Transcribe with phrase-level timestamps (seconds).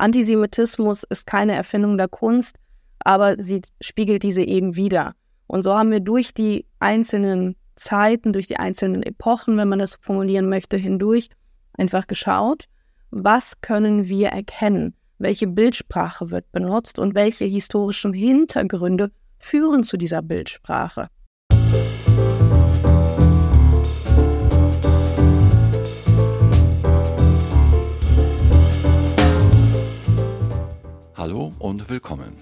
[0.00, 2.56] Antisemitismus ist keine Erfindung der Kunst,
[3.00, 5.14] aber sie spiegelt diese eben wieder.
[5.46, 9.96] Und so haben wir durch die einzelnen Zeiten, durch die einzelnen Epochen, wenn man das
[10.00, 11.28] formulieren möchte, hindurch
[11.72, 12.66] einfach geschaut,
[13.10, 20.22] was können wir erkennen, welche Bildsprache wird benutzt und welche historischen Hintergründe führen zu dieser
[20.22, 21.08] Bildsprache.
[31.30, 32.36] Hallo und willkommen.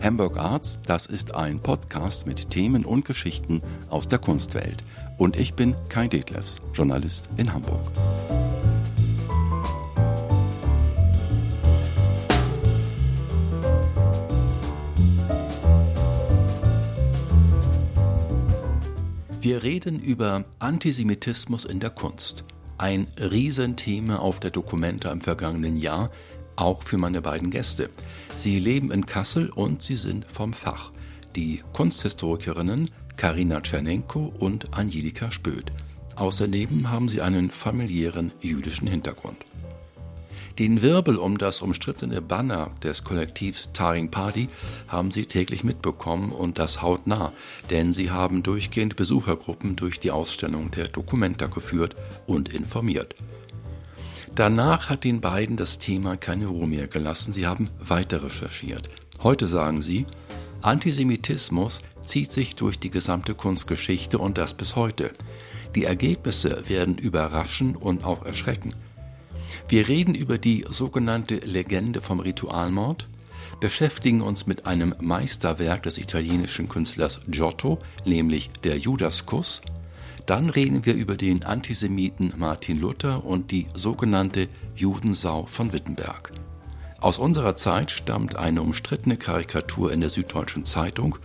[0.00, 4.82] Hamburg Arts, das ist ein Podcast mit Themen und Geschichten aus der Kunstwelt.
[5.16, 7.80] Und ich bin Kai Detlefs, Journalist in Hamburg.
[19.40, 22.42] Wir reden über Antisemitismus in der Kunst.
[22.76, 26.10] Ein Riesenthema auf der Dokumenta im vergangenen Jahr,
[26.56, 27.90] auch für meine beiden Gäste.
[28.36, 30.90] Sie leben in Kassel und sie sind vom Fach.
[31.36, 35.70] Die Kunsthistorikerinnen Karina Tschernenko und Angelika Spöth.
[36.16, 39.38] Außerdem haben sie einen familiären jüdischen Hintergrund.
[40.58, 44.48] Den Wirbel um das umstrittene Banner des Kollektivs Taring Party
[44.86, 47.32] haben sie täglich mitbekommen und das hautnah,
[47.70, 53.14] denn sie haben durchgehend Besuchergruppen durch die Ausstellung der Dokumenta geführt und informiert.
[54.34, 57.34] Danach hat den beiden das Thema keine Ruhe mehr gelassen.
[57.34, 58.88] Sie haben weiter recherchiert.
[59.22, 60.06] Heute sagen sie,
[60.62, 65.12] Antisemitismus zieht sich durch die gesamte Kunstgeschichte und das bis heute.
[65.74, 68.74] Die Ergebnisse werden überraschen und auch erschrecken.
[69.68, 73.08] Wir reden über die sogenannte Legende vom Ritualmord,
[73.60, 79.60] beschäftigen uns mit einem Meisterwerk des italienischen Künstlers Giotto, nämlich der Judaskuss,
[80.26, 86.32] dann reden wir über den Antisemiten Martin Luther und die sogenannte Judensau von Wittenberg.
[87.00, 91.18] Aus unserer Zeit stammt eine umstrittene Karikatur in der Süddeutschen Zeitung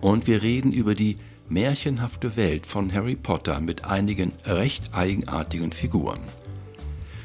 [0.00, 6.20] und wir reden über die märchenhafte Welt von Harry Potter mit einigen recht eigenartigen Figuren.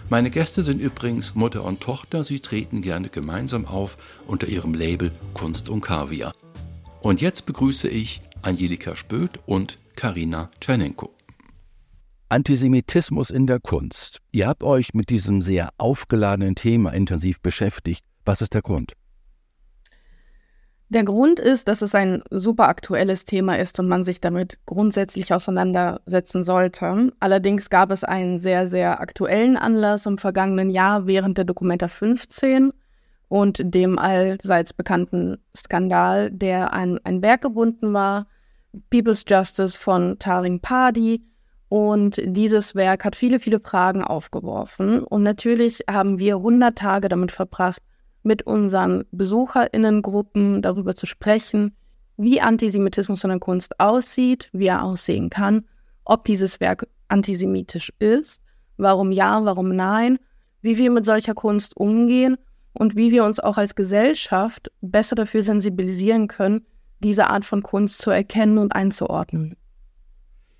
[0.09, 3.97] Meine Gäste sind übrigens Mutter und Tochter, sie treten gerne gemeinsam auf
[4.28, 6.34] unter ihrem Label Kunst und Kaviar.
[7.02, 11.13] Und jetzt begrüße ich Angelika Spöth und Karina Tschernenko.
[12.29, 14.19] Antisemitismus in der Kunst.
[14.31, 18.03] Ihr habt euch mit diesem sehr aufgeladenen Thema intensiv beschäftigt.
[18.25, 18.93] Was ist der Grund?
[20.89, 25.33] Der Grund ist, dass es ein super aktuelles Thema ist und man sich damit grundsätzlich
[25.33, 27.11] auseinandersetzen sollte.
[27.19, 32.73] Allerdings gab es einen sehr, sehr aktuellen Anlass im vergangenen Jahr während der Dokumenta 15
[33.27, 38.27] und dem allseits bekannten Skandal, der an ein Werk gebunden war,
[38.89, 41.23] People's Justice von Taring Padi.
[41.69, 45.03] Und dieses Werk hat viele, viele Fragen aufgeworfen.
[45.03, 47.81] Und natürlich haben wir 100 Tage damit verbracht,
[48.22, 51.75] mit unseren BesucherInnengruppen darüber zu sprechen,
[52.17, 55.66] wie Antisemitismus in der Kunst aussieht, wie er aussehen kann,
[56.05, 58.41] ob dieses Werk antisemitisch ist,
[58.78, 60.19] warum ja, warum nein,
[60.61, 62.38] wie wir mit solcher Kunst umgehen
[62.73, 66.66] und wie wir uns auch als Gesellschaft besser dafür sensibilisieren können,
[67.03, 69.56] diese Art von Kunst zu erkennen und einzuordnen.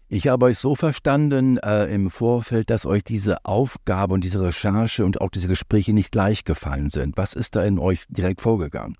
[0.10, 5.06] Ich habe euch so verstanden äh, im Vorfeld, dass euch diese Aufgabe und diese Recherche
[5.06, 7.18] und auch diese Gespräche nicht leicht gefallen sind.
[7.18, 8.96] Was ist da in euch direkt vorgegangen?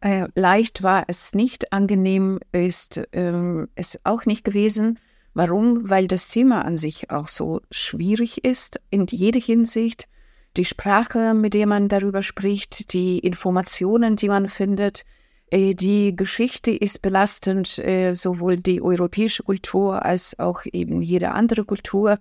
[0.00, 4.98] Äh, leicht war es nicht, angenehm ist ähm, es auch nicht gewesen.
[5.34, 5.88] Warum?
[5.88, 10.08] Weil das Thema an sich auch so schwierig ist in jeder Hinsicht.
[10.56, 15.04] Die Sprache, mit der man darüber spricht, die Informationen, die man findet,
[15.52, 22.18] die Geschichte ist belastend, äh, sowohl die europäische Kultur als auch eben jede andere Kultur.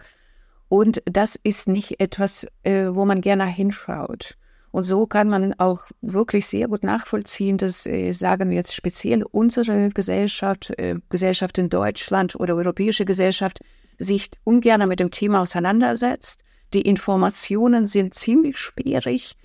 [0.67, 4.35] Und das ist nicht etwas, äh, wo man gerne hinschaut.
[4.71, 9.89] Und so kann man auch wirklich sehr gut nachvollziehen, dass, sagen wir jetzt speziell unsere
[9.89, 10.71] Gesellschaft,
[11.09, 13.61] Gesellschaft in Deutschland oder europäische Gesellschaft,
[13.97, 16.43] sich ungern mit dem Thema auseinandersetzt.
[16.75, 19.37] Die Informationen sind ziemlich schwierig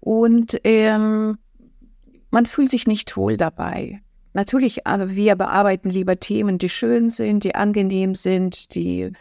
[0.00, 1.36] und ähm,
[2.32, 4.00] man fühlt sich nicht wohl dabei.
[4.32, 9.12] Natürlich, aber wir bearbeiten lieber Themen, die schön sind, die angenehm sind, die,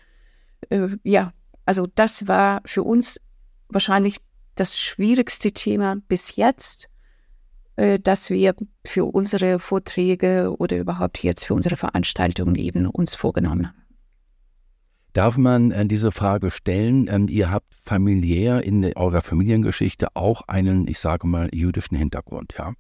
[0.69, 1.33] äh, ja,
[1.65, 3.19] also das war für uns
[3.67, 4.15] wahrscheinlich
[4.55, 6.89] das schwierigste Thema bis jetzt,
[7.75, 8.55] äh, dass wir
[8.87, 13.81] für unsere Vorträge oder überhaupt jetzt für unsere Veranstaltungen eben uns vorgenommen haben.
[15.11, 17.09] Darf man äh, diese Frage stellen?
[17.11, 22.73] Ähm, ihr habt familiär in eurer Familiengeschichte auch einen, ich sage mal, jüdischen Hintergrund, ja?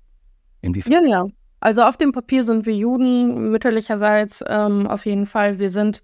[0.61, 0.91] Inwiefern?
[0.91, 1.27] Ja, ja.
[1.59, 5.59] Also auf dem Papier sind wir Juden, mütterlicherseits ähm, auf jeden Fall.
[5.59, 6.01] Wir sind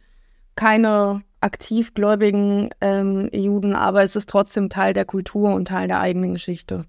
[0.55, 6.33] keine aktivgläubigen ähm, Juden, aber es ist trotzdem Teil der Kultur und Teil der eigenen
[6.33, 6.85] Geschichte.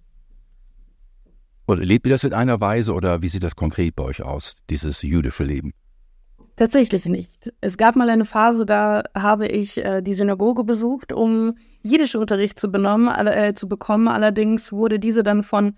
[1.66, 4.62] Und lebt ihr das in einer Weise oder wie sieht das konkret bei euch aus,
[4.70, 5.72] dieses jüdische Leben?
[6.56, 7.52] Tatsächlich nicht.
[7.60, 12.70] Es gab mal eine Phase, da habe ich äh, die Synagoge besucht, um Jiddischunterricht zu,
[12.70, 14.08] benommen, äh, zu bekommen.
[14.08, 15.76] Allerdings wurde diese dann von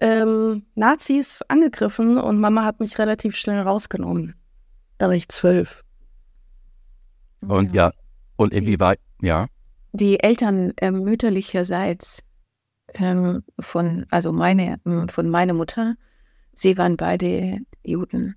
[0.00, 4.34] ähm, Nazis angegriffen und Mama hat mich relativ schnell rausgenommen.
[4.98, 5.84] Da war ich zwölf.
[7.40, 7.92] Und ja, ja
[8.36, 9.46] und inwieweit, ja.
[9.92, 12.22] Die Eltern äh, mütterlicherseits
[12.94, 15.96] ähm, von, also meine, von meiner Mutter,
[16.54, 18.36] sie waren beide Juden.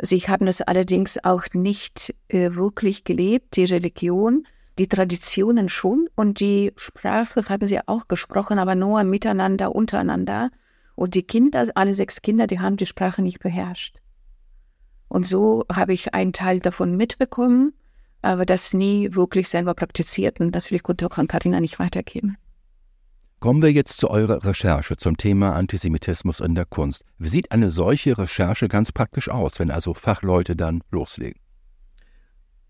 [0.00, 4.46] Sie haben es allerdings auch nicht äh, wirklich gelebt, die Religion,
[4.78, 10.50] die Traditionen schon und die Sprache haben sie auch gesprochen, aber nur miteinander, untereinander.
[10.94, 13.98] Und die Kinder, alle sechs Kinder, die haben die Sprache nicht beherrscht.
[15.08, 17.72] Und so habe ich einen Teil davon mitbekommen,
[18.22, 20.40] aber das nie wirklich selber praktiziert.
[20.40, 22.36] Und das will ich gut auch an Karina nicht weitergeben.
[23.40, 27.04] Kommen wir jetzt zu eurer Recherche zum Thema Antisemitismus in der Kunst.
[27.18, 31.40] Wie sieht eine solche Recherche ganz praktisch aus, wenn also Fachleute dann loslegen?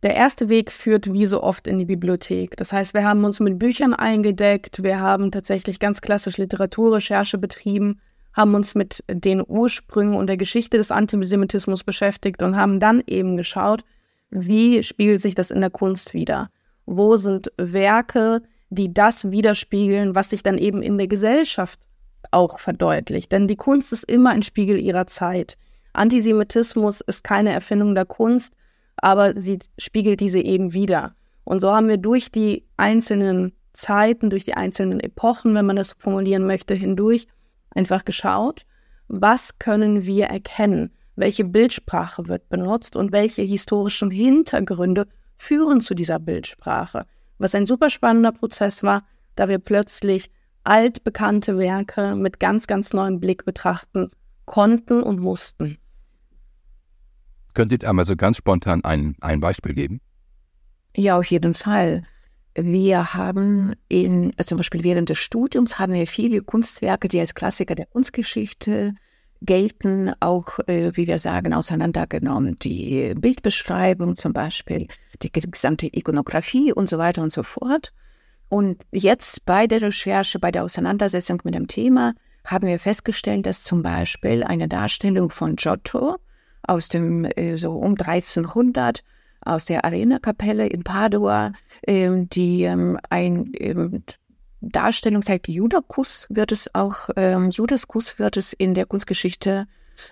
[0.03, 2.57] Der erste Weg führt wie so oft in die Bibliothek.
[2.57, 8.01] Das heißt, wir haben uns mit Büchern eingedeckt, wir haben tatsächlich ganz klassisch Literaturrecherche betrieben,
[8.33, 13.37] haben uns mit den Ursprüngen und der Geschichte des Antisemitismus beschäftigt und haben dann eben
[13.37, 13.83] geschaut,
[14.31, 16.51] wie spiegelt sich das in der Kunst wieder?
[16.87, 21.81] Wo sind Werke, die das widerspiegeln, was sich dann eben in der Gesellschaft
[22.31, 23.33] auch verdeutlicht.
[23.33, 25.57] Denn die Kunst ist immer ein Spiegel ihrer Zeit.
[25.93, 28.55] Antisemitismus ist keine Erfindung der Kunst,
[28.99, 31.15] aber sie spiegelt diese eben wieder.
[31.45, 35.95] Und so haben wir durch die einzelnen Zeiten, durch die einzelnen Epochen, wenn man das
[35.99, 37.27] formulieren möchte, hindurch
[37.71, 38.67] einfach geschaut,
[39.09, 45.07] was können wir erkennen, welche Bildsprache wird benutzt und welche historischen Hintergründe
[45.37, 47.07] führen zu dieser Bildsprache
[47.39, 49.05] was ein super spannender Prozess war,
[49.37, 50.31] da wir plötzlich
[50.65, 54.11] altbekannte Werke mit ganz, ganz neuem Blick betrachten
[54.45, 55.79] konnten und mussten.
[57.59, 60.01] Könnt ihr einmal so ganz spontan ein, ein Beispiel geben?
[60.97, 62.05] Ja, auf jeden Fall.
[62.55, 67.35] Wir haben in, also zum Beispiel während des Studiums haben wir viele Kunstwerke, die als
[67.35, 68.95] Klassiker der Kunstgeschichte
[69.43, 72.61] gelten, auch, äh, wie wir sagen, auseinandergenommen.
[72.61, 74.87] Die Bildbeschreibung zum Beispiel,
[75.21, 77.93] die gesamte Ikonografie und so weiter und so fort.
[78.49, 82.15] Und jetzt bei der Recherche, bei der Auseinandersetzung mit dem Thema,
[82.45, 86.19] haben wir festgestellt, dass zum Beispiel eine Darstellung von Giotto
[86.63, 89.03] aus dem äh, so um 1300
[89.45, 91.53] aus der Arena-Kapelle in Padua,
[91.83, 94.03] äh, die ähm, ein ähm,
[94.61, 99.67] Darstellung sagt, Judakus wird es auch, ähm, Judaskus wird es in der Kunstgeschichte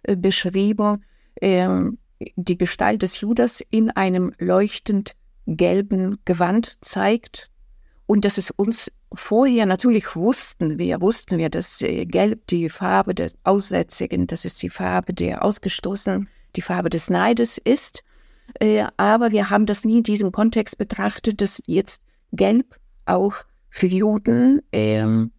[0.04, 1.04] äh, beschrieben,
[1.40, 1.98] ähm,
[2.36, 5.16] die Gestalt des Judas in einem leuchtend
[5.46, 7.50] gelben Gewand zeigt
[8.06, 13.14] und dass es uns vorher natürlich wussten wir, wussten wir, dass äh, Gelb die Farbe
[13.14, 18.02] des Aussätzigen, das ist die Farbe der Ausgestoßenen, die Farbe des Neides ist,
[18.60, 23.34] äh, aber wir haben das nie in diesem Kontext betrachtet, dass jetzt Gelb auch
[23.70, 25.32] für Juden, ähm,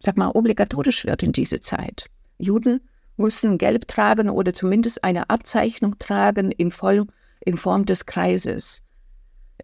[0.00, 2.06] sag mal, obligatorisch wird in dieser Zeit.
[2.38, 2.80] Juden
[3.16, 7.06] müssen Gelb tragen oder zumindest eine Abzeichnung tragen in, voll,
[7.44, 8.82] in Form des Kreises,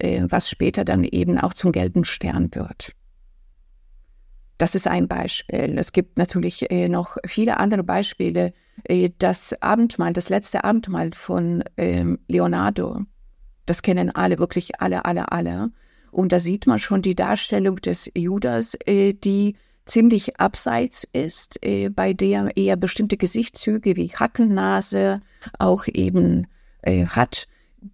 [0.01, 2.93] was später dann eben auch zum gelben Stern wird.
[4.59, 5.77] Das ist ein Beispiel.
[5.79, 8.55] Es gibt natürlich äh, noch viele andere Beispiele.
[8.85, 13.03] Äh, das Abendmahl, das letzte Abendmahl von ähm, Leonardo,
[13.67, 15.71] das kennen alle, wirklich alle, alle, alle.
[16.11, 21.91] Und da sieht man schon die Darstellung des Judas, äh, die ziemlich abseits ist, äh,
[21.91, 25.21] bei der er bestimmte Gesichtszüge wie Hackennase
[25.59, 26.47] auch eben
[26.83, 27.47] äh, hat.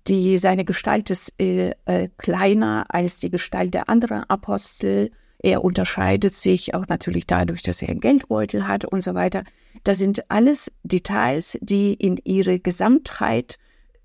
[0.09, 5.11] Die, seine Gestalt ist äh, äh, kleiner als die Gestalt der anderen Apostel.
[5.39, 9.45] Er unterscheidet sich auch natürlich dadurch, dass er einen Geldbeutel hat und so weiter.
[9.85, 13.59] Das sind alles Details, die in ihrer Gesamtheit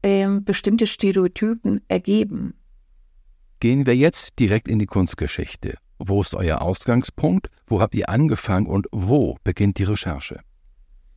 [0.03, 2.55] ähm, bestimmte Stereotypen ergeben.
[3.59, 5.75] Gehen wir jetzt direkt in die Kunstgeschichte.
[5.99, 7.49] Wo ist euer Ausgangspunkt?
[7.65, 10.39] Wo habt ihr angefangen und wo beginnt die Recherche?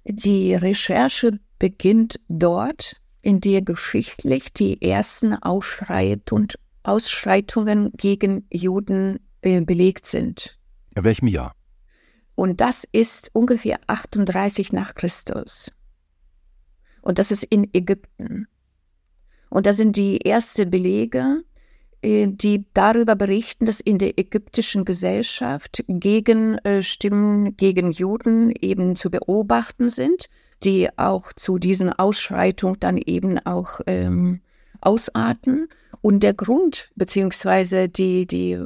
[0.05, 10.59] Die Recherche beginnt dort, in der geschichtlich die ersten Ausschreitungen gegen Juden äh, belegt sind.
[10.95, 11.55] In welchem Jahr?
[12.35, 15.71] Und das ist ungefähr 38 nach Christus.
[17.03, 18.47] Und das ist in Ägypten.
[19.51, 21.43] Und da sind die ersten Belege,
[22.03, 29.11] äh, die darüber berichten, dass in der ägyptischen Gesellschaft Gegenstimmen äh, gegen Juden eben zu
[29.11, 30.29] beobachten sind,
[30.65, 34.41] die auch zu diesen Ausschreitungen dann eben auch ähm,
[34.81, 35.69] ausarten.
[36.03, 38.59] Und der Grund beziehungsweise die, die,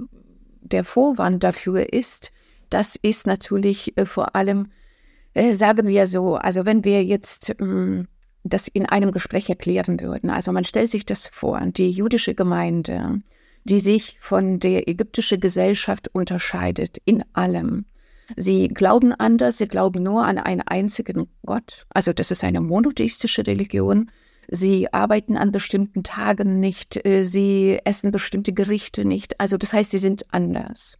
[0.60, 2.32] der Vorwand dafür ist,
[2.70, 4.68] das ist natürlich äh, vor allem
[5.36, 8.06] Äh, sagen wir so, also wenn wir jetzt ähm,
[8.44, 13.18] das in einem Gespräch erklären würden, also man stellt sich das vor, die jüdische Gemeinde,
[13.64, 17.84] die sich von der ägyptischen Gesellschaft unterscheidet in allem.
[18.36, 21.86] Sie glauben anders, sie glauben nur an einen einzigen Gott.
[21.90, 24.10] Also das ist eine monotheistische Religion.
[24.48, 29.40] Sie arbeiten an bestimmten Tagen nicht, äh, sie essen bestimmte Gerichte nicht.
[29.40, 30.98] Also das heißt, sie sind anders.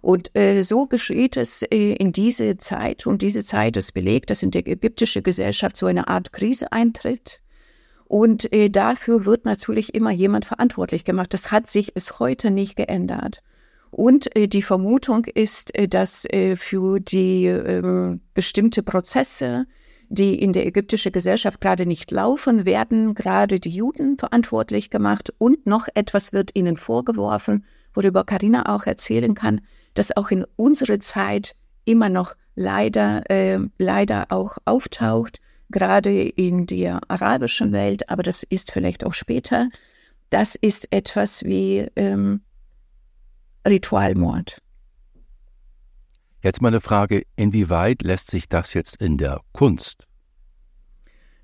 [0.00, 3.06] Und äh, so geschieht es äh, in diese Zeit.
[3.06, 7.40] Und diese Zeit ist belegt, dass in der ägyptischen Gesellschaft so eine Art Krise eintritt.
[8.06, 11.32] Und dafür wird natürlich immer jemand verantwortlich gemacht.
[11.32, 13.42] Das hat sich bis heute nicht geändert.
[13.94, 19.66] Und äh, die Vermutung ist, äh, dass äh, für die ähm, bestimmte Prozesse,
[20.08, 25.32] die in der ägyptischen Gesellschaft gerade nicht laufen, werden gerade die Juden verantwortlich gemacht.
[25.38, 29.60] Und noch etwas wird ihnen vorgeworfen, worüber Karina auch erzählen kann,
[29.94, 35.38] das auch in unserer Zeit immer noch leider, äh, leider auch auftaucht,
[35.70, 39.68] gerade in der arabischen Welt, aber das ist vielleicht auch später.
[40.30, 42.40] Das ist etwas wie ähm,
[43.66, 44.60] Ritualmord.
[46.42, 50.06] Jetzt mal eine Frage, inwieweit lässt sich das jetzt in der Kunst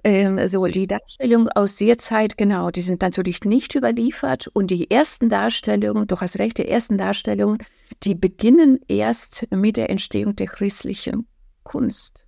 [0.03, 4.49] ähm, so, die Darstellungen aus der Zeit, genau, die sind natürlich nicht überliefert.
[4.53, 7.59] Und die ersten Darstellungen, du hast recht, die ersten Darstellungen,
[8.03, 11.27] die beginnen erst mit der Entstehung der christlichen
[11.65, 12.25] Kunst.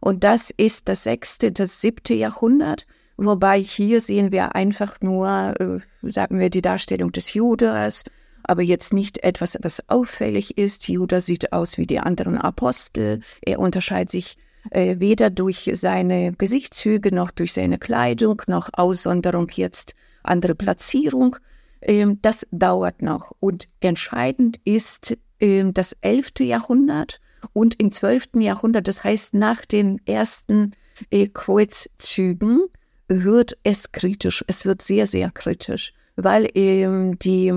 [0.00, 2.86] Und das ist das sechste, das siebte Jahrhundert.
[3.16, 8.04] Wobei hier sehen wir einfach nur, äh, sagen wir, die Darstellung des Judas,
[8.44, 10.88] aber jetzt nicht etwas, das auffällig ist.
[10.88, 13.20] Judas sieht aus wie die anderen Apostel.
[13.42, 14.36] Er unterscheidet sich
[14.70, 21.36] äh, weder durch seine Gesichtszüge noch durch seine Kleidung noch Aussonderung jetzt andere Platzierung.
[21.80, 23.32] Ähm, das dauert noch.
[23.40, 26.32] Und entscheidend ist ähm, das 11.
[26.40, 27.20] Jahrhundert
[27.52, 28.28] und im 12.
[28.36, 30.72] Jahrhundert, das heißt nach den ersten
[31.10, 32.60] äh, Kreuzzügen,
[33.08, 34.44] wird es kritisch.
[34.46, 37.52] Es wird sehr, sehr kritisch, weil ähm, die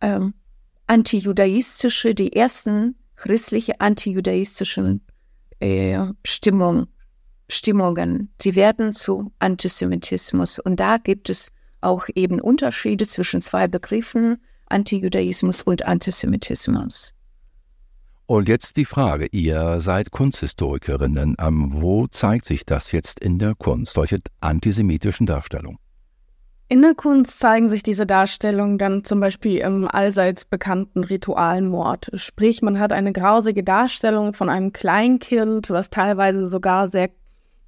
[0.00, 0.34] ähm,
[0.86, 5.00] antijudaistische, die ersten christliche antijudaistischen
[5.60, 6.86] äh, Stimmung,
[7.48, 10.58] Stimmungen, die werden zu Antisemitismus.
[10.58, 11.50] Und da gibt es
[11.80, 17.14] auch eben Unterschiede zwischen zwei Begriffen, Antijudaismus und Antisemitismus.
[18.26, 23.94] Und jetzt die Frage, ihr seid Kunsthistorikerinnen, wo zeigt sich das jetzt in der Kunst,
[23.94, 25.78] solche antisemitischen Darstellungen?
[26.70, 32.10] In der Kunst zeigen sich diese Darstellungen dann zum Beispiel im allseits bekannten Ritualmord.
[32.12, 37.08] Sprich, man hat eine grausige Darstellung von einem Kleinkind, was teilweise sogar sehr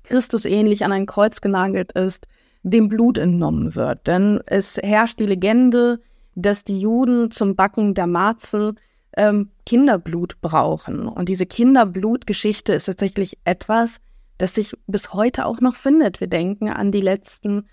[0.05, 2.27] Christusähnlich an ein Kreuz genagelt ist,
[2.63, 4.07] dem Blut entnommen wird.
[4.07, 6.01] Denn es herrscht die Legende,
[6.35, 8.79] dass die Juden zum Backen der Marzen
[9.17, 11.09] ähm, Kinderblut brauchen.
[11.09, 13.99] Und diese Kinderblutgeschichte ist tatsächlich etwas,
[14.37, 16.21] das sich bis heute auch noch findet.
[16.21, 17.67] Wir denken an die letzten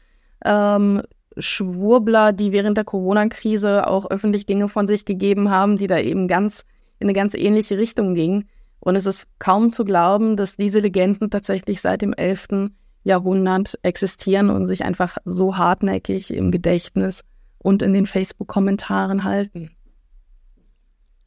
[0.45, 1.01] ähm,
[1.39, 6.27] Schwurbler, die während der Corona-Krise auch öffentlich Dinge von sich gegeben haben, die da eben
[6.27, 6.65] ganz
[6.99, 8.49] in eine ganz ähnliche Richtung gingen.
[8.79, 12.71] Und es ist kaum zu glauben, dass diese Legenden tatsächlich seit dem 11.
[13.03, 17.23] Jahrhundert existieren und sich einfach so hartnäckig im Gedächtnis
[17.57, 19.71] und in den Facebook-Kommentaren halten.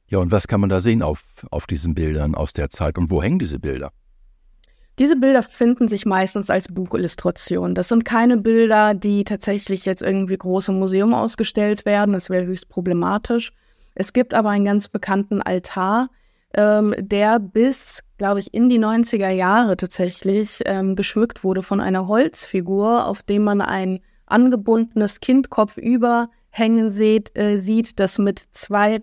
[0.08, 3.10] Ja, und was kann man da sehen auf, auf diesen Bildern aus der Zeit und
[3.10, 3.92] wo hängen diese Bilder?
[5.00, 7.74] Diese Bilder finden sich meistens als Buchillustration.
[7.74, 12.12] Das sind keine Bilder, die tatsächlich jetzt irgendwie groß im Museum ausgestellt werden.
[12.12, 13.54] Das wäre höchst problematisch.
[13.94, 16.10] Es gibt aber einen ganz bekannten Altar,
[16.52, 22.06] ähm, der bis, glaube ich, in die 90er Jahre tatsächlich ähm, geschmückt wurde von einer
[22.06, 29.00] Holzfigur, auf dem man ein angebundenes Kind kopfüber hängen sieht, äh, sieht, das mit zwei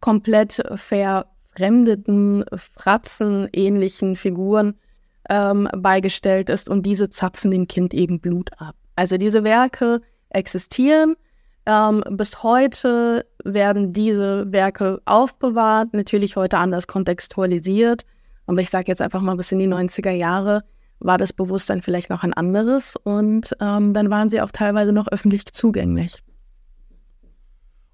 [0.00, 4.76] komplett verfremdeten, fratzenähnlichen Figuren
[5.28, 8.74] ähm, beigestellt ist und diese zapfen dem Kind eben Blut ab.
[8.94, 11.14] Also diese Werke existieren.
[11.66, 18.04] Ähm, bis heute werden diese Werke aufbewahrt, natürlich heute anders kontextualisiert.
[18.46, 20.62] Aber ich sage jetzt einfach mal bis in die 90er Jahre
[20.98, 25.08] war das Bewusstsein vielleicht noch ein anderes und ähm, dann waren sie auch teilweise noch
[25.08, 26.22] öffentlich zugänglich.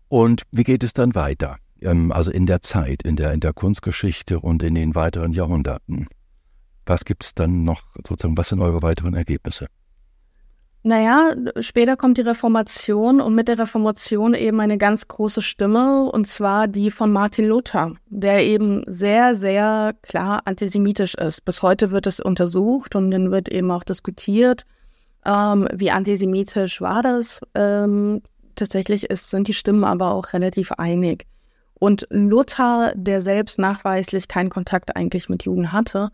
[0.08, 1.56] Und wie geht es dann weiter?
[1.80, 6.06] Ähm, also in der Zeit, in der, in der Kunstgeschichte und in den weiteren Jahrhunderten?
[6.86, 9.66] Was gibt es dann noch sozusagen, was sind eure weiteren Ergebnisse?
[10.84, 16.26] Naja, später kommt die Reformation und mit der Reformation eben eine ganz große Stimme, und
[16.26, 21.44] zwar die von Martin Luther, der eben sehr, sehr klar antisemitisch ist.
[21.44, 24.64] Bis heute wird es untersucht und dann wird eben auch diskutiert,
[25.24, 27.40] ähm, wie antisemitisch war das.
[27.54, 28.20] Ähm,
[28.56, 31.26] tatsächlich ist, sind die Stimmen aber auch relativ einig.
[31.74, 36.10] Und Luther, der selbst nachweislich keinen Kontakt eigentlich mit Juden hatte,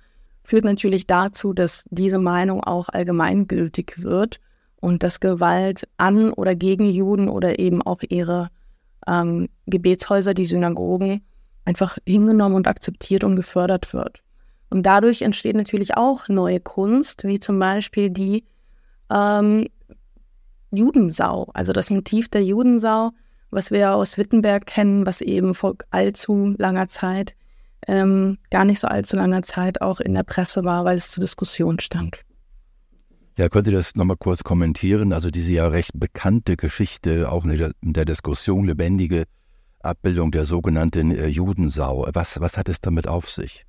[0.49, 4.41] führt natürlich dazu, dass diese Meinung auch allgemeingültig wird
[4.77, 8.49] und dass Gewalt an oder gegen Juden oder eben auch ihre
[9.07, 11.21] ähm, Gebetshäuser, die Synagogen,
[11.67, 14.23] einfach hingenommen und akzeptiert und gefördert wird.
[14.71, 18.45] Und dadurch entsteht natürlich auch neue Kunst, wie zum Beispiel die
[19.13, 19.69] ähm,
[20.71, 23.11] Judensau, also das Motiv der Judensau,
[23.51, 27.35] was wir aus Wittenberg kennen, was eben vor allzu langer Zeit
[27.89, 31.23] ähm, gar nicht so allzu langer Zeit auch in der Presse war, weil es zur
[31.23, 32.21] Diskussion stand.
[33.37, 35.13] Ja, könnt ihr das nochmal kurz kommentieren?
[35.13, 39.25] Also diese ja recht bekannte Geschichte, auch in der, in der Diskussion lebendige
[39.81, 42.07] Abbildung der sogenannten äh, Judensau.
[42.13, 43.65] Was, was hat es damit auf sich?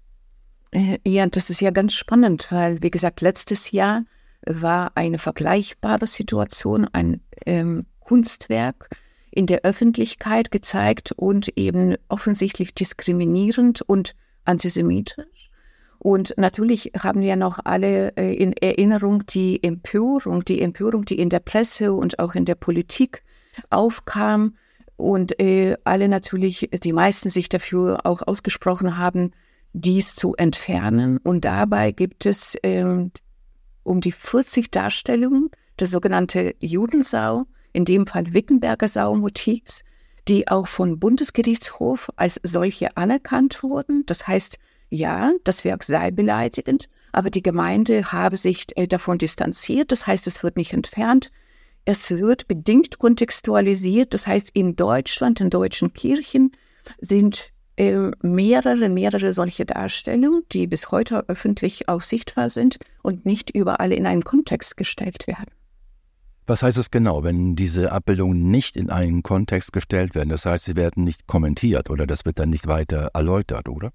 [0.71, 4.03] Äh, ja, das ist ja ganz spannend, weil, wie gesagt, letztes Jahr
[4.45, 8.89] war eine vergleichbare Situation, ein ähm, Kunstwerk,
[9.39, 15.49] in der Öffentlichkeit gezeigt und eben offensichtlich diskriminierend und antisemitisch.
[15.97, 21.29] Und natürlich haben wir noch alle äh, in Erinnerung die Empörung, die Empörung, die in
[21.29, 23.23] der Presse und auch in der Politik
[23.69, 24.55] aufkam
[24.97, 29.31] und äh, alle natürlich, die meisten sich dafür auch ausgesprochen haben,
[29.71, 31.17] dies zu entfernen.
[31.17, 32.83] Und dabei gibt es äh,
[33.83, 39.83] um die 40 Darstellungen der sogenannte Judensau, in dem Fall Wittenberger Saumotivs,
[40.27, 44.05] die auch vom Bundesgerichtshof als solche anerkannt wurden.
[44.05, 44.59] Das heißt,
[44.89, 49.91] ja, das Werk sei beleidigend, aber die Gemeinde habe sich äh, davon distanziert.
[49.91, 51.31] Das heißt, es wird nicht entfernt.
[51.85, 54.13] Es wird bedingt kontextualisiert.
[54.13, 56.51] Das heißt, in Deutschland, in deutschen Kirchen
[56.99, 63.51] sind äh, mehrere, mehrere solche Darstellungen, die bis heute öffentlich auch sichtbar sind und nicht
[63.51, 65.51] überall in einen Kontext gestellt werden.
[66.49, 70.29] Was heißt es genau, wenn diese Abbildungen nicht in einen Kontext gestellt werden?
[70.29, 73.91] Das heißt, sie werden nicht kommentiert oder das wird dann nicht weiter erläutert, oder?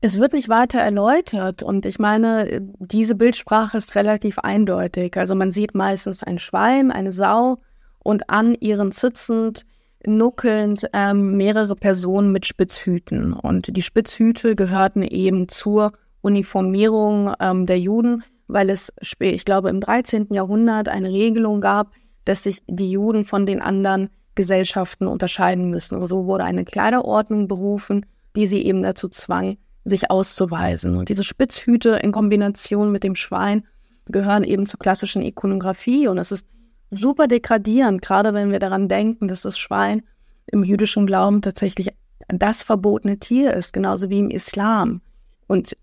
[0.00, 5.16] Es wird nicht weiter erläutert und ich meine, diese Bildsprache ist relativ eindeutig.
[5.16, 7.58] Also man sieht meistens ein Schwein, eine Sau
[8.00, 9.64] und an ihren sitzend,
[10.04, 13.32] nuckelnd ähm, mehrere Personen mit Spitzhüten.
[13.32, 19.80] Und die Spitzhüte gehörten eben zur Uniformierung ähm, der Juden weil es, ich glaube, im
[19.80, 20.28] 13.
[20.30, 21.92] Jahrhundert eine Regelung gab,
[22.24, 25.96] dass sich die Juden von den anderen Gesellschaften unterscheiden müssen.
[25.96, 28.06] Und so wurde eine Kleiderordnung berufen,
[28.36, 30.96] die sie eben dazu zwang, sich auszuweisen.
[30.96, 33.64] Und diese Spitzhüte in Kombination mit dem Schwein
[34.06, 36.08] gehören eben zur klassischen Ikonografie.
[36.08, 36.46] Und es ist
[36.90, 40.02] super degradierend, gerade wenn wir daran denken, dass das Schwein
[40.46, 41.88] im jüdischen Glauben tatsächlich
[42.28, 45.00] das verbotene Tier ist, genauso wie im Islam.
[45.46, 45.76] Und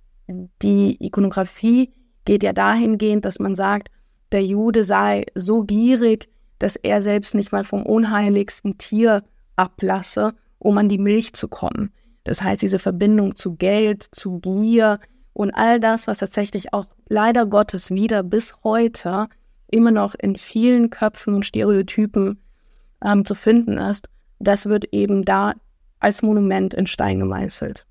[0.62, 1.94] die Ikonografie
[2.26, 3.90] geht ja dahingehend, dass man sagt,
[4.32, 9.24] der Jude sei so gierig, dass er selbst nicht mal vom unheiligsten Tier
[9.56, 11.92] ablasse, um an die Milch zu kommen.
[12.24, 15.00] Das heißt, diese Verbindung zu Geld, zu Gier
[15.34, 19.28] und all das, was tatsächlich auch leider Gottes wieder bis heute
[19.70, 22.40] immer noch in vielen Köpfen und Stereotypen
[23.04, 24.10] ähm, zu finden ist,
[24.40, 25.54] das wird eben da
[26.00, 27.86] als Monument in Stein gemeißelt.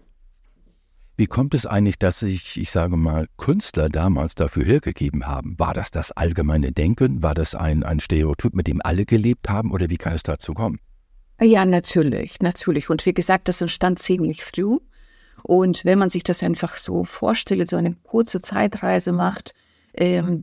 [1.16, 5.58] Wie kommt es eigentlich, dass sich, ich sage mal, Künstler damals dafür hergegeben haben?
[5.58, 7.22] War das das allgemeine Denken?
[7.22, 9.72] War das ein, ein Stereotyp, mit dem alle gelebt haben?
[9.72, 10.78] Oder wie kann es dazu kommen?
[11.40, 12.88] Ja, natürlich, natürlich.
[12.88, 14.78] Und wie gesagt, das entstand ziemlich früh.
[15.42, 19.52] Und wenn man sich das einfach so vorstellt, so eine kurze Zeitreise macht,
[19.94, 20.40] ähm,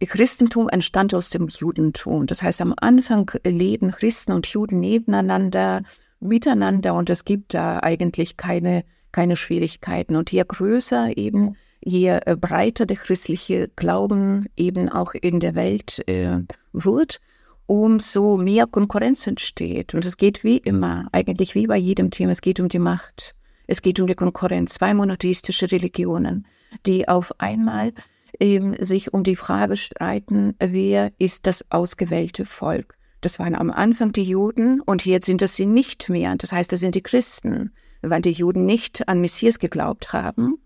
[0.00, 2.26] Christentum entstand aus dem Judentum.
[2.26, 5.82] Das heißt, am Anfang leben Christen und Juden nebeneinander,
[6.20, 8.84] miteinander und es gibt da eigentlich keine
[9.16, 10.14] keine Schwierigkeiten.
[10.14, 16.06] Und je größer eben, je äh, breiter der christliche Glauben eben auch in der Welt
[16.06, 16.40] äh,
[16.74, 17.20] wird,
[17.64, 19.94] umso mehr Konkurrenz entsteht.
[19.94, 23.34] Und es geht wie immer, eigentlich wie bei jedem Thema, es geht um die Macht.
[23.66, 24.74] Es geht um die Konkurrenz.
[24.74, 26.46] Zwei monotheistische Religionen,
[26.84, 27.94] die auf einmal
[28.38, 32.98] ähm, sich um die Frage streiten, wer ist das ausgewählte Volk.
[33.22, 36.36] Das waren am Anfang die Juden und jetzt sind das sie nicht mehr.
[36.36, 37.72] Das heißt, das sind die Christen
[38.10, 40.58] weil die Juden nicht an Messias geglaubt haben.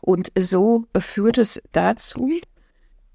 [0.00, 2.30] Und so führt es dazu,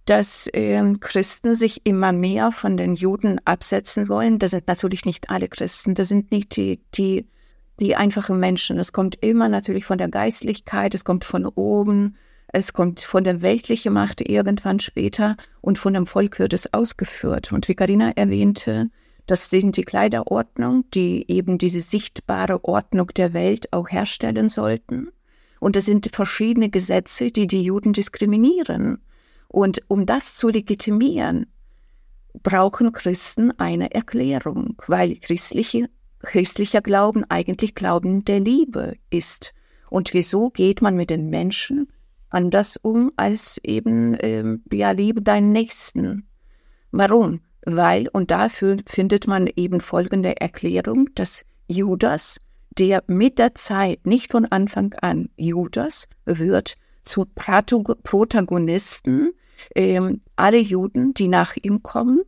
[0.05, 4.39] dass äh, Christen sich immer mehr von den Juden absetzen wollen.
[4.39, 7.27] Das sind natürlich nicht alle Christen, das sind nicht die, die,
[7.79, 8.79] die einfachen Menschen.
[8.79, 12.17] Es kommt immer natürlich von der Geistlichkeit, es kommt von oben,
[12.47, 17.53] es kommt von der weltlichen Macht irgendwann später und von dem Volk wird es ausgeführt.
[17.53, 18.89] Und wie Karina erwähnte,
[19.25, 25.09] das sind die Kleiderordnung, die eben diese sichtbare Ordnung der Welt auch herstellen sollten.
[25.59, 28.97] Und das sind verschiedene Gesetze, die die Juden diskriminieren.
[29.47, 31.45] Und um das zu legitimieren,
[32.41, 35.89] brauchen Christen eine Erklärung, weil christliche
[36.21, 39.53] christlicher Glauben eigentlich Glauben der Liebe ist.
[39.89, 41.91] Und wieso geht man mit den Menschen
[42.29, 46.27] anders um als eben, äh, ja, liebe deinen Nächsten?
[46.91, 47.41] Warum?
[47.63, 52.39] Weil, und dafür findet man eben folgende Erklärung, dass Judas,
[52.77, 59.31] der mit der Zeit, nicht von Anfang an, Judas wird zum Protagonisten,
[59.75, 59.99] äh,
[60.35, 62.21] alle Juden, die nach ihm kommen,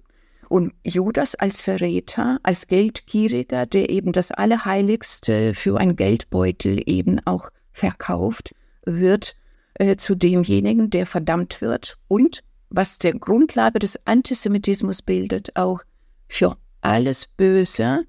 [0.50, 7.50] und Judas als Verräter, als Geldgieriger, der eben das Allerheiligste für ein Geldbeutel eben auch
[7.72, 8.54] verkauft,
[8.86, 9.36] wird
[9.74, 12.44] äh, zu demjenigen, der verdammt wird und
[12.74, 15.82] was der Grundlage des Antisemitismus bildet, auch
[16.28, 18.06] für alles Böse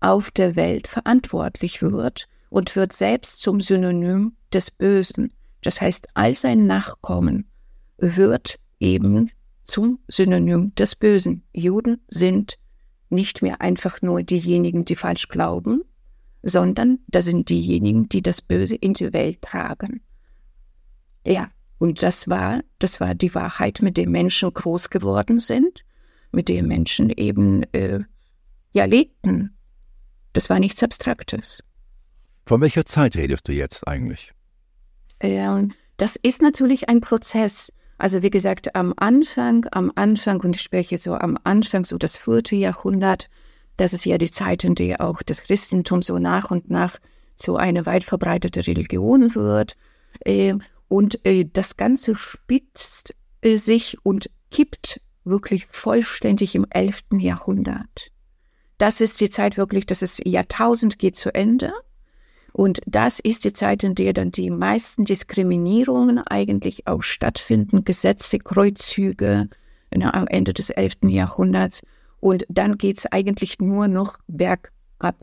[0.00, 5.32] auf der Welt verantwortlich wird und wird selbst zum Synonym des Bösen.
[5.62, 7.48] Das heißt, all sein Nachkommen
[7.98, 9.30] wird eben
[9.62, 11.44] zum Synonym des Bösen.
[11.54, 12.58] Juden sind
[13.08, 15.84] nicht mehr einfach nur diejenigen, die falsch glauben,
[16.42, 20.02] sondern das sind diejenigen, die das Böse in die Welt tragen.
[21.24, 21.48] Ja,
[21.82, 25.84] und das war, das war die Wahrheit, mit der Menschen groß geworden sind,
[26.30, 27.98] mit der Menschen eben äh,
[28.70, 29.56] ja lebten.
[30.32, 31.64] Das war nichts Abstraktes.
[32.46, 34.32] Von welcher Zeit redest du jetzt eigentlich?
[35.18, 35.64] Äh,
[35.96, 37.72] das ist natürlich ein Prozess.
[37.98, 42.14] Also wie gesagt, am Anfang, am Anfang, und ich spreche so am Anfang, so das
[42.14, 43.28] vierte Jahrhundert,
[43.76, 47.00] das ist ja die Zeit, in der auch das Christentum so nach und nach
[47.34, 49.74] zu einer weit verbreitete Religion wird.
[50.24, 50.54] Äh,
[50.92, 57.04] und äh, das Ganze spitzt äh, sich und kippt wirklich vollständig im 11.
[57.18, 58.10] Jahrhundert.
[58.76, 61.72] Das ist die Zeit wirklich, das ist Jahrtausend geht zu Ende.
[62.52, 68.38] Und das ist die Zeit, in der dann die meisten Diskriminierungen eigentlich auch stattfinden, Gesetze,
[68.38, 69.48] Kreuzzüge
[69.96, 71.04] na, am Ende des 11.
[71.04, 71.80] Jahrhunderts.
[72.20, 75.16] Und dann geht es eigentlich nur noch bergab.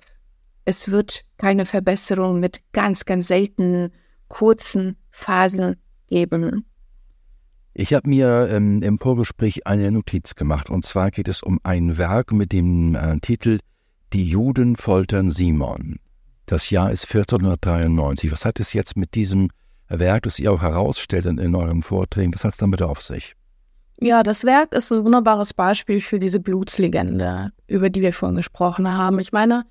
[0.65, 3.91] Es wird keine Verbesserung mit ganz, ganz seltenen,
[4.29, 5.75] kurzen Phasen
[6.07, 6.65] geben.
[7.73, 10.69] Ich habe mir ähm, im Vorgespräch eine Notiz gemacht.
[10.69, 13.59] Und zwar geht es um ein Werk mit dem äh, Titel
[14.11, 15.99] Die Juden foltern Simon.
[16.45, 18.31] Das Jahr ist 1493.
[18.31, 19.49] Was hat es jetzt mit diesem
[19.87, 23.35] Werk, das ihr auch herausstellt in, in euren Vorträgen, was hat es damit auf sich?
[24.01, 28.91] Ja, das Werk ist ein wunderbares Beispiel für diese Blutslegende, über die wir vorhin gesprochen
[28.91, 29.19] haben.
[29.19, 29.65] Ich meine,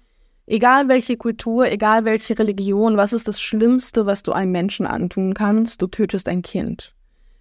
[0.49, 5.35] egal welche Kultur, egal welche Religion, was ist das Schlimmste, was du einem Menschen antun
[5.35, 5.83] kannst?
[5.83, 6.95] Du tötest ein Kind.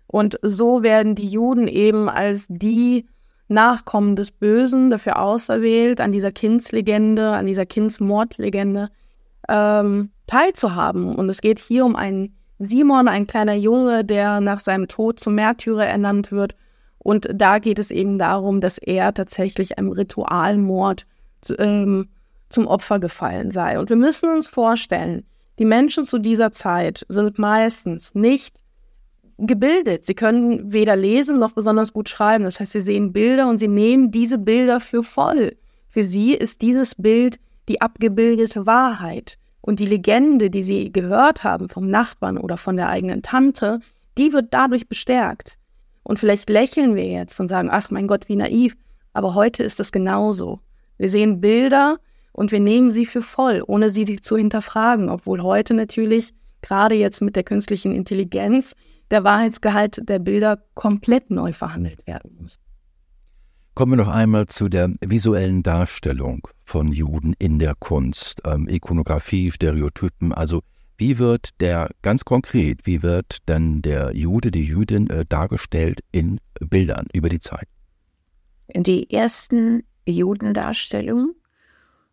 [0.08, 3.08] Und so werden die Juden eben als die
[3.50, 8.90] Nachkommen des Bösen dafür auserwählt, an dieser Kindslegende, an dieser Kindsmordlegende
[9.48, 11.16] ähm, teilzuhaben.
[11.16, 15.36] Und es geht hier um einen Simon, ein kleiner Junge, der nach seinem Tod zum
[15.36, 16.56] Märtyrer ernannt wird.
[16.98, 21.06] Und da geht es eben darum, dass er tatsächlich einem Ritualmord
[21.58, 22.10] ähm,
[22.50, 23.80] zum Opfer gefallen sei.
[23.80, 25.26] Und wir müssen uns vorstellen,
[25.60, 28.60] die Menschen zu dieser Zeit sind meistens nicht
[29.38, 30.06] gebildet.
[30.06, 32.44] Sie können weder lesen noch besonders gut schreiben.
[32.44, 35.56] Das heißt, sie sehen Bilder und sie nehmen diese Bilder für voll.
[35.90, 39.38] Für sie ist dieses Bild die abgebildete Wahrheit.
[39.62, 43.80] Und die Legende, die sie gehört haben vom Nachbarn oder von der eigenen Tante,
[44.18, 45.58] die wird dadurch bestärkt.
[46.04, 48.78] Und vielleicht lächeln wir jetzt und sagen, ach mein Gott, wie naiv.
[49.14, 50.62] Aber heute ist es genauso.
[50.98, 51.98] Wir sehen Bilder
[52.38, 55.10] und wir nehmen sie für voll, ohne sie zu hinterfragen.
[55.10, 58.76] Obwohl heute natürlich, gerade jetzt mit der künstlichen Intelligenz,
[59.10, 62.60] der Wahrheitsgehalt der Bilder komplett neu verhandelt werden muss.
[63.74, 69.52] Kommen wir noch einmal zu der visuellen Darstellung von Juden in der Kunst, ähm, Ikonografie,
[69.52, 70.32] Stereotypen.
[70.32, 70.62] Also
[70.98, 76.40] wie wird der ganz konkret, wie wird denn der Jude, die Jüdin äh, dargestellt in
[76.60, 77.68] Bildern über die Zeit?
[78.76, 81.34] Die ersten Judendarstellungen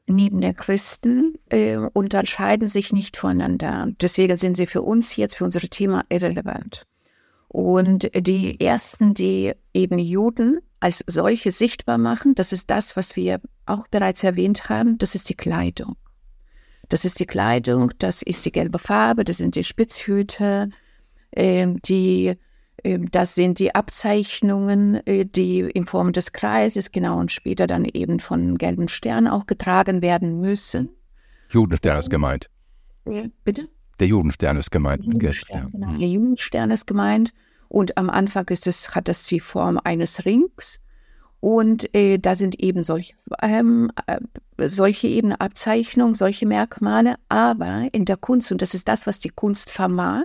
[0.06, 3.88] neben der Christen äh, unterscheiden sich nicht voneinander.
[4.00, 6.86] Deswegen sind sie für uns jetzt, für unser Thema irrelevant.
[7.48, 13.40] Und die ersten, die eben Juden als solche sichtbar machen, das ist das, was wir
[13.64, 15.96] auch bereits erwähnt haben, das ist die Kleidung.
[16.88, 20.68] Das ist die Kleidung, das ist die gelbe Farbe, das sind die Spitzhüte,
[21.30, 22.34] äh, die,
[22.84, 28.20] das sind die Abzeichnungen, äh, die in Form des Kreises, genau, und später dann eben
[28.20, 30.90] von gelben Stern auch getragen werden müssen.
[31.48, 32.50] Judenstern ist gemeint.
[33.06, 33.68] Ja, bitte?
[34.00, 35.04] Der Judenstern ist gemeint.
[35.04, 35.96] Judenstern, genau.
[35.96, 37.32] Der Judenstern ist gemeint.
[37.68, 40.80] Und am Anfang ist es, hat es die Form eines Rings.
[41.40, 44.18] Und äh, da sind eben solche, ähm, äh,
[44.68, 47.16] solche eben Abzeichnungen, solche Merkmale.
[47.28, 50.24] Aber in der Kunst, und das ist das, was die Kunst vermag,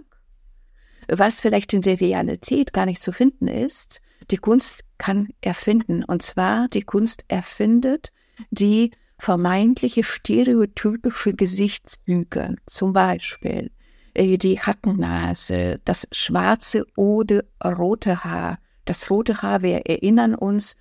[1.11, 6.03] was vielleicht in der Realität gar nicht zu finden ist, die Kunst kann erfinden.
[6.03, 8.11] Und zwar die Kunst erfindet
[8.51, 13.71] die vermeintliche stereotypische Gesichtszüge, zum Beispiel
[14.13, 18.59] äh, die Hackennase, das schwarze oder rote Haar.
[18.85, 20.77] Das rote Haar, wir erinnern uns,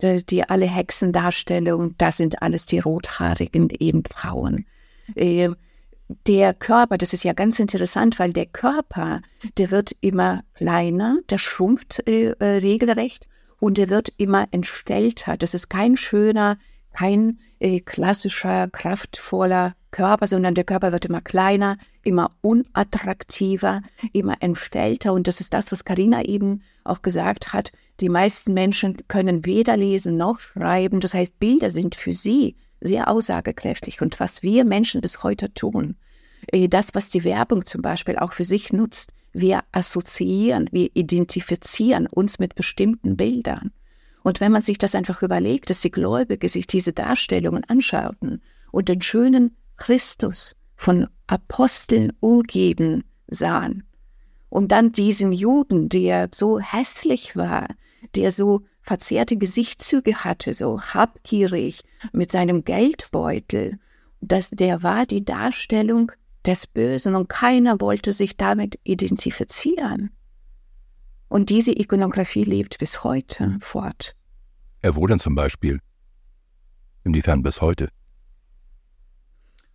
[0.00, 4.66] die, die alle Hexendarstellungen, das sind alles die rothaarigen eben Frauen.
[6.26, 9.22] Der Körper, das ist ja ganz interessant, weil der Körper,
[9.58, 13.28] der wird immer kleiner, der schrumpft äh, äh, regelrecht
[13.60, 15.36] und der wird immer entstellter.
[15.36, 16.58] Das ist kein schöner,
[16.92, 25.12] kein äh, klassischer, kraftvoller Körper, sondern der Körper wird immer kleiner, immer unattraktiver, immer entstellter.
[25.12, 27.72] Und das ist das, was Karina eben auch gesagt hat.
[28.00, 31.00] Die meisten Menschen können weder lesen noch schreiben.
[31.00, 34.02] Das heißt, Bilder sind für sie sehr aussagekräftig.
[34.02, 35.96] Und was wir Menschen bis heute tun,
[36.48, 42.06] äh, das, was die Werbung zum Beispiel auch für sich nutzt, wir assoziieren, wir identifizieren
[42.06, 43.72] uns mit bestimmten Bildern.
[44.22, 48.88] Und wenn man sich das einfach überlegt, dass die Gläubige sich diese Darstellungen anschauten und
[48.88, 53.84] den schönen Christus von Aposteln umgeben sahen,
[54.52, 57.68] und dann diesen Juden, der so hässlich war,
[58.14, 63.78] der so verzerrte Gesichtszüge hatte, so habgierig mit seinem Geldbeutel,
[64.20, 66.12] dass der war die Darstellung
[66.44, 70.10] des Bösen und keiner wollte sich damit identifizieren.
[71.28, 74.14] Und diese Ikonografie lebt bis heute fort.
[74.82, 75.80] Er wo denn zum Beispiel?
[77.04, 77.88] Inwiefern bis heute?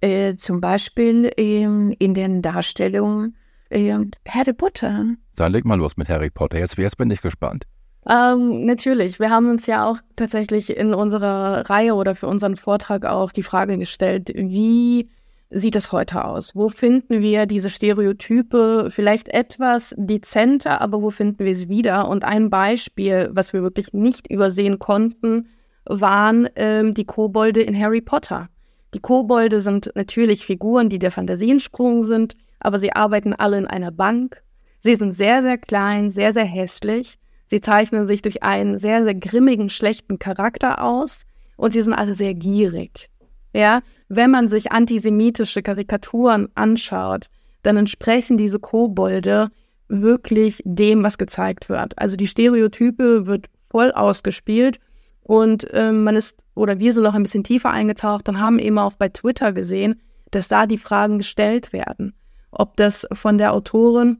[0.01, 3.35] Äh, zum Beispiel ähm, in den Darstellungen
[3.69, 5.15] äh, Harry Potter.
[5.35, 6.59] Dann leg mal los mit Harry Potter.
[6.59, 7.65] Jetzt, jetzt bin ich gespannt.
[8.09, 9.19] Ähm, natürlich.
[9.19, 13.43] Wir haben uns ja auch tatsächlich in unserer Reihe oder für unseren Vortrag auch die
[13.43, 15.09] Frage gestellt, wie
[15.49, 16.55] sieht es heute aus?
[16.55, 22.07] Wo finden wir diese Stereotype vielleicht etwas dezenter, aber wo finden wir sie wieder?
[22.07, 25.47] Und ein Beispiel, was wir wirklich nicht übersehen konnten,
[25.85, 28.49] waren ähm, die Kobolde in Harry Potter.
[28.93, 33.67] Die Kobolde sind natürlich Figuren, die der Fantasie entsprungen sind, aber sie arbeiten alle in
[33.67, 34.41] einer Bank.
[34.79, 37.17] Sie sind sehr, sehr klein, sehr, sehr hässlich.
[37.47, 41.23] Sie zeichnen sich durch einen sehr, sehr grimmigen, schlechten Charakter aus
[41.55, 43.09] und sie sind alle sehr gierig.
[43.53, 47.29] Ja, wenn man sich antisemitische Karikaturen anschaut,
[47.63, 49.49] dann entsprechen diese Kobolde
[49.87, 51.97] wirklich dem, was gezeigt wird.
[51.97, 54.79] Also die Stereotype wird voll ausgespielt
[55.23, 58.77] und äh, man ist, oder wir sind noch ein bisschen tiefer eingetaucht und haben eben
[58.77, 62.13] auch bei Twitter gesehen, dass da die Fragen gestellt werden.
[62.51, 64.19] Ob das von der Autorin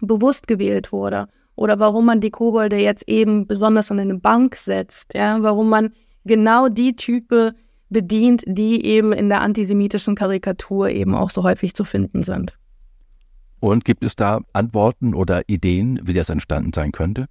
[0.00, 5.14] bewusst gewählt wurde oder warum man die Kobolde jetzt eben besonders an eine Bank setzt,
[5.14, 5.92] ja, warum man
[6.24, 7.54] genau die Type
[7.90, 12.58] bedient, die eben in der antisemitischen Karikatur eben auch so häufig zu finden sind.
[13.60, 17.26] Und gibt es da Antworten oder Ideen, wie das entstanden sein könnte?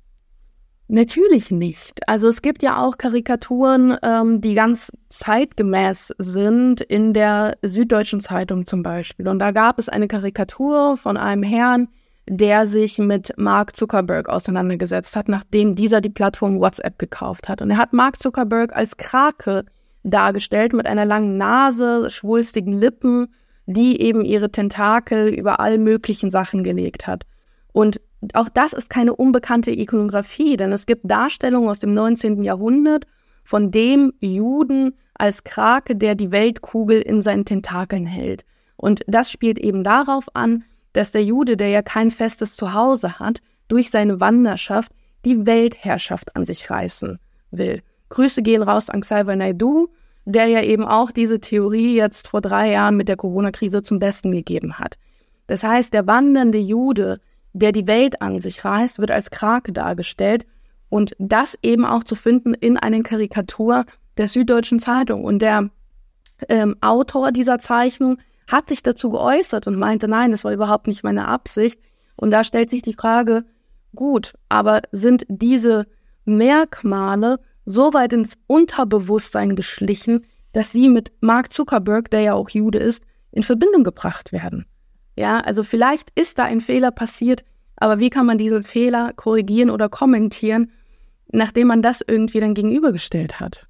[0.87, 2.07] Natürlich nicht.
[2.07, 8.65] Also es gibt ja auch Karikaturen, ähm, die ganz zeitgemäß sind, in der Süddeutschen Zeitung
[8.65, 9.29] zum Beispiel.
[9.29, 11.87] Und da gab es eine Karikatur von einem Herrn,
[12.33, 17.61] der sich mit Mark Zuckerberg auseinandergesetzt hat, nachdem dieser die Plattform WhatsApp gekauft hat.
[17.61, 19.65] Und er hat Mark Zuckerberg als Krake
[20.03, 23.33] dargestellt mit einer langen Nase, schwulstigen Lippen,
[23.65, 27.25] die eben ihre Tentakel über all möglichen Sachen gelegt hat.
[27.73, 27.99] Und
[28.33, 32.45] auch das ist keine unbekannte Ikonografie, denn es gibt Darstellungen aus dem 19.
[32.45, 33.07] Jahrhundert
[33.43, 38.45] von dem Juden als Krake, der die Weltkugel in seinen Tentakeln hält.
[38.77, 40.63] Und das spielt eben darauf an,
[40.93, 44.91] dass der Jude, der ja kein festes Zuhause hat, durch seine Wanderschaft
[45.25, 47.19] die Weltherrschaft an sich reißen
[47.51, 47.81] will.
[48.09, 49.87] Grüße gehen raus an Xavier Naidu,
[50.25, 54.31] der ja eben auch diese Theorie jetzt vor drei Jahren mit der Corona-Krise zum Besten
[54.31, 54.97] gegeben hat.
[55.47, 57.19] Das heißt, der wandernde Jude
[57.53, 60.45] der die Welt an sich reißt, wird als Krake dargestellt
[60.89, 63.85] und das eben auch zu finden in einer Karikatur
[64.17, 65.23] der Süddeutschen Zeitung.
[65.23, 65.69] Und der
[66.49, 68.17] ähm, Autor dieser Zeichnung
[68.51, 71.79] hat sich dazu geäußert und meinte, nein, das war überhaupt nicht meine Absicht.
[72.15, 73.45] Und da stellt sich die Frage,
[73.95, 75.87] gut, aber sind diese
[76.25, 82.79] Merkmale so weit ins Unterbewusstsein geschlichen, dass sie mit Mark Zuckerberg, der ja auch Jude
[82.79, 84.65] ist, in Verbindung gebracht werden?
[85.15, 87.43] Ja, also vielleicht ist da ein Fehler passiert,
[87.77, 90.71] aber wie kann man diesen Fehler korrigieren oder kommentieren,
[91.31, 93.67] nachdem man das irgendwie dann gegenübergestellt hat?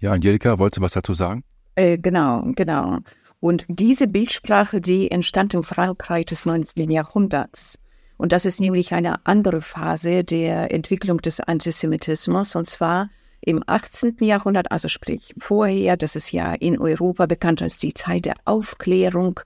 [0.00, 1.44] Ja, Angelika, wolltest du was dazu sagen?
[1.74, 2.98] Äh, genau, genau.
[3.42, 6.88] Und diese Bildsprache, die entstand im Frankreich des 19.
[6.92, 7.80] Jahrhunderts.
[8.16, 14.18] Und das ist nämlich eine andere Phase der Entwicklung des Antisemitismus, und zwar im 18.
[14.20, 19.40] Jahrhundert, also sprich vorher, das ist ja in Europa bekannt als die Zeit der Aufklärung,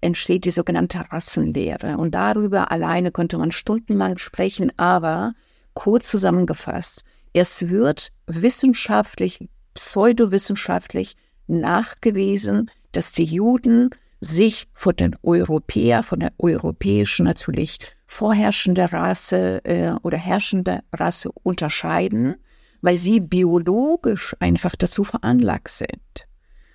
[0.00, 1.98] entsteht die sogenannte Rassenlehre.
[1.98, 5.34] Und darüber alleine könnte man stundenlang sprechen, aber
[5.74, 11.14] kurz zusammengefasst, es wird wissenschaftlich, pseudowissenschaftlich
[11.46, 19.92] nachgewiesen, dass die Juden sich von den Europäern, von der europäischen natürlich vorherrschende Rasse äh,
[20.02, 22.36] oder herrschende Rasse unterscheiden,
[22.80, 26.26] weil sie biologisch einfach dazu veranlagt sind.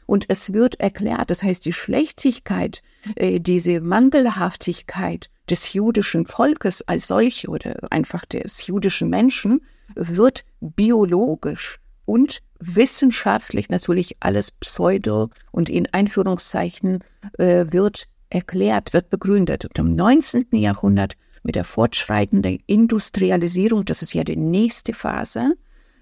[0.05, 2.81] Und es wird erklärt, das heißt, die Schlechtigkeit,
[3.15, 9.61] äh, diese Mangelhaftigkeit des jüdischen Volkes als solche oder einfach des jüdischen Menschen
[9.95, 11.80] wird biologisch
[12.11, 16.99] und wissenschaftlich natürlich alles Pseudo und in Einführungszeichen
[17.37, 19.63] äh, wird erklärt, wird begründet.
[19.63, 20.47] Und im 19.
[20.51, 25.53] Jahrhundert mit der fortschreitenden Industrialisierung, das ist ja die nächste Phase,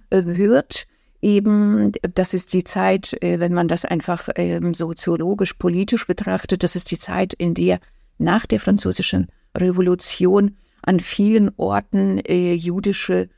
[0.09, 0.87] äh, wird
[1.21, 6.75] eben, das ist die Zeit, äh, wenn man das einfach ähm, soziologisch, politisch betrachtet, das
[6.75, 7.79] ist die Zeit, in der
[8.17, 13.29] nach der französischen Revolution an vielen Orten äh, jüdische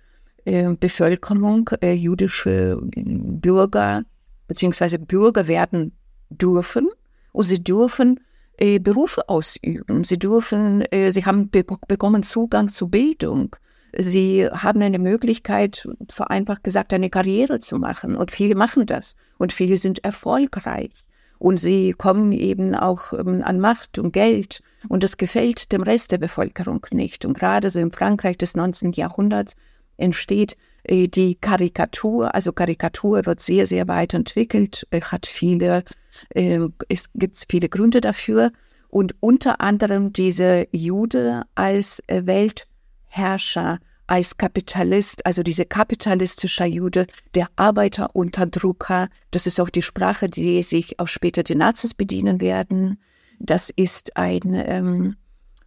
[0.46, 4.04] Bevölkerung, äh, jüdische Bürger
[4.48, 5.94] beziehungsweise Bürger werden
[6.30, 6.90] dürfen
[7.32, 8.20] und sie dürfen
[8.58, 10.04] äh, Berufe ausüben.
[10.04, 13.56] Sie dürfen, äh, sie haben be bekommen Zugang zu Bildung.
[13.98, 18.16] Sie haben eine Möglichkeit, vereinfacht gesagt, eine Karriere zu machen.
[18.16, 19.16] Und viele machen das.
[19.38, 20.92] Und viele sind erfolgreich.
[21.40, 24.62] Und sie kommen eben auch ähm, an Macht und Geld.
[24.88, 27.26] Und das gefällt dem Rest der Bevölkerung nicht.
[27.26, 28.92] Und gerade so im Frankreich des 19.
[28.92, 29.56] Jahrhunderts
[30.02, 32.34] entsteht äh, die Karikatur.
[32.34, 35.84] Also Karikatur wird sehr, sehr weit entwickelt, hat viele,
[36.30, 36.60] äh,
[36.90, 38.52] es gibt viele Gründe dafür.
[38.90, 47.48] Und unter anderem diese Jude als äh, Weltherrscher, als Kapitalist, also diese kapitalistische Jude, der
[47.56, 53.00] Arbeiterunterdrücker, das ist auch die Sprache, die sich auch später die Nazis bedienen werden.
[53.40, 55.16] Das ist ein ähm,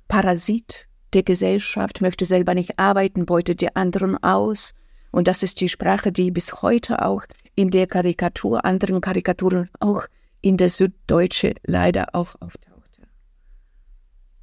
[0.09, 4.75] Parasit der Gesellschaft, möchte selber nicht arbeiten, beutet die anderen aus.
[5.11, 7.25] Und das ist die Sprache, die bis heute auch
[7.55, 10.07] in der Karikatur, anderen Karikaturen, auch
[10.41, 12.75] in der Süddeutsche leider auch auftauchte.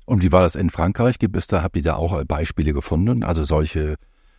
[0.05, 1.19] Und wie war das in Frankreich?
[1.19, 3.23] Gibt es da, habt ihr da auch Beispiele gefunden?
[3.23, 3.95] Also solche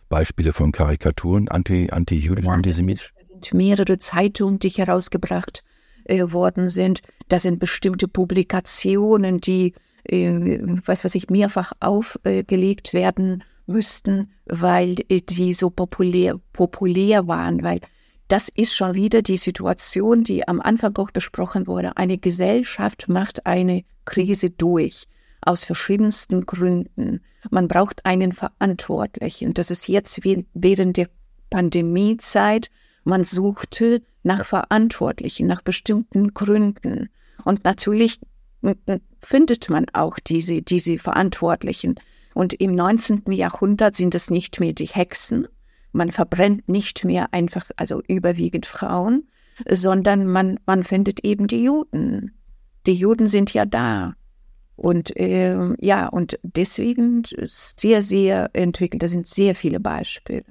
[0.09, 3.13] Beispiele von Karikaturen, anti, anti-jüdisch, ja, antisemitisch?
[3.19, 5.63] Es sind mehrere Zeitungen, die herausgebracht
[6.05, 7.01] äh, worden sind.
[7.29, 9.73] Da sind bestimmte Publikationen, die äh,
[10.05, 17.79] was weiß ich, mehrfach aufgelegt werden müssten, weil äh, die so populär, populär waren, weil
[18.27, 21.97] das ist schon wieder die Situation, die am Anfang auch besprochen wurde.
[21.97, 25.07] Eine Gesellschaft macht eine Krise durch
[25.41, 27.21] aus verschiedensten Gründen.
[27.51, 29.53] Man braucht einen Verantwortlichen.
[29.53, 31.09] Das ist jetzt während der
[31.49, 32.69] Pandemiezeit.
[33.03, 37.09] Man suchte nach Verantwortlichen, nach bestimmten Gründen.
[37.43, 38.19] Und natürlich
[39.25, 41.95] findet man auch diese, diese Verantwortlichen.
[42.33, 43.23] Und im 19.
[43.31, 45.47] Jahrhundert sind es nicht mehr die Hexen.
[45.91, 49.27] Man verbrennt nicht mehr einfach, also überwiegend Frauen,
[49.69, 52.31] sondern man, man findet eben die Juden.
[52.87, 54.13] Die Juden sind ja da.
[54.75, 59.03] Und äh, ja, und deswegen sehr, sehr entwickelt.
[59.03, 60.43] Da sind sehr viele Beispiele.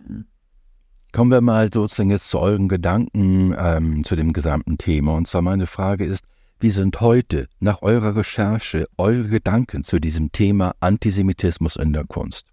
[1.13, 5.15] Kommen wir mal sozusagen jetzt zu euren Gedanken ähm, zu dem gesamten Thema.
[5.15, 6.25] Und zwar meine Frage ist,
[6.63, 12.47] wie sind heute nach eurer Recherche eure Gedanken zu diesem Thema Antisemitismus in der Kunst?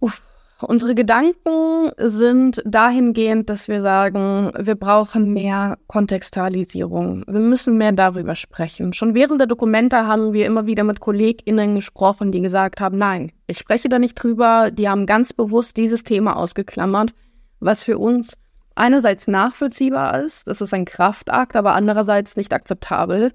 [0.00, 0.20] Uff.
[0.60, 7.24] Unsere Gedanken sind dahingehend, dass wir sagen, wir brauchen mehr Kontextualisierung.
[7.26, 8.92] Wir müssen mehr darüber sprechen.
[8.92, 13.32] Schon während der Dokumente haben wir immer wieder mit KollegInnen gesprochen, die gesagt haben, nein,
[13.46, 14.70] ich spreche da nicht drüber.
[14.70, 17.14] Die haben ganz bewusst dieses Thema ausgeklammert,
[17.60, 18.34] was für uns
[18.74, 23.32] einerseits nachvollziehbar ist, das ist ein Kraftakt, aber andererseits nicht akzeptabel,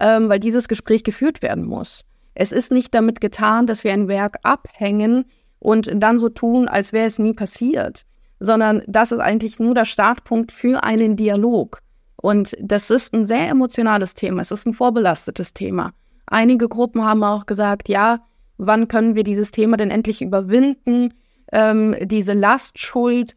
[0.00, 2.04] ähm, weil dieses Gespräch geführt werden muss.
[2.34, 5.26] Es ist nicht damit getan, dass wir ein Werk abhängen
[5.58, 8.02] und dann so tun, als wäre es nie passiert,
[8.40, 11.80] sondern das ist eigentlich nur der Startpunkt für einen Dialog.
[12.16, 15.92] Und das ist ein sehr emotionales Thema, es ist ein vorbelastetes Thema.
[16.26, 18.20] Einige Gruppen haben auch gesagt, ja,
[18.56, 21.14] wann können wir dieses Thema denn endlich überwinden?
[21.52, 23.34] Ähm, diese Lastschuld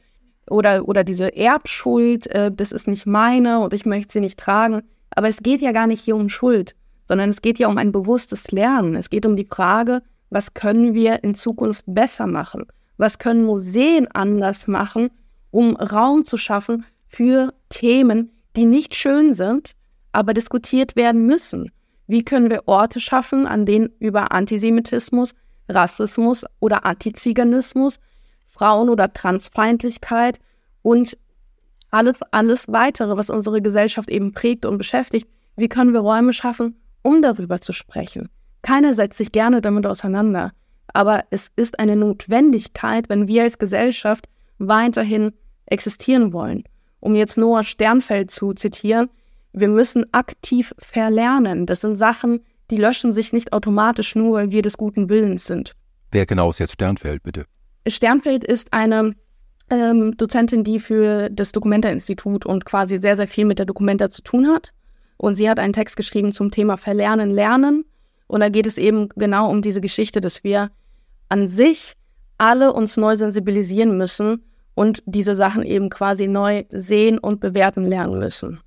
[0.50, 4.84] oder, oder diese Erbschuld, äh, das ist nicht meine und ich möchte sie nicht tragen.
[5.12, 6.76] Aber es geht ja gar nicht hier um Schuld,
[7.08, 8.96] sondern es geht ja um ein bewusstes Lernen.
[8.96, 12.66] Es geht um die Frage, was können wir in Zukunft besser machen?
[12.98, 15.10] Was können Museen anders machen,
[15.52, 19.72] um Raum zu schaffen für Themen, die nicht schön sind,
[20.12, 21.72] aber diskutiert werden müssen?
[22.08, 25.34] Wie können wir Orte schaffen, an denen über Antisemitismus,
[25.70, 28.00] Rassismus oder Antiziganismus
[28.58, 30.40] Frauen- oder Transfeindlichkeit
[30.82, 31.18] und
[31.92, 35.28] alles, alles weitere, was unsere Gesellschaft eben prägt und beschäftigt.
[35.56, 38.30] Wie können wir Räume schaffen, um darüber zu sprechen?
[38.62, 40.52] Keiner setzt sich gerne damit auseinander.
[40.88, 44.28] Aber es ist eine Notwendigkeit, wenn wir als Gesellschaft
[44.58, 45.32] weiterhin
[45.66, 46.64] existieren wollen.
[47.02, 49.10] um jetzt Noah Sternfeld zu zitieren,
[49.54, 51.68] wir müssen aktiv verlernen.
[51.68, 52.40] Das sind Sachen,
[52.72, 55.76] die löschen sich nicht automatisch nur, weil wir des guten Willens sind.
[56.12, 57.46] Wer genau ist jetzt Sternfeld, bitte?
[57.88, 59.14] Sternfeld ist eine
[59.70, 64.22] ähm, Dozentin, die für das Dokumenta-Institut und quasi sehr, sehr viel mit der Dokumenta zu
[64.22, 64.72] tun hat.
[65.18, 67.86] Und sie hat einen Text geschrieben zum Thema Verlernen, Lernen.
[68.28, 70.72] Und da geht es eben genau um diese Geschichte, dass wir
[71.30, 71.94] an sich
[72.38, 78.20] alle uns neu sensibilisieren müssen und diese Sachen eben quasi neu sehen und bewerten lernen
[78.20, 78.60] müssen.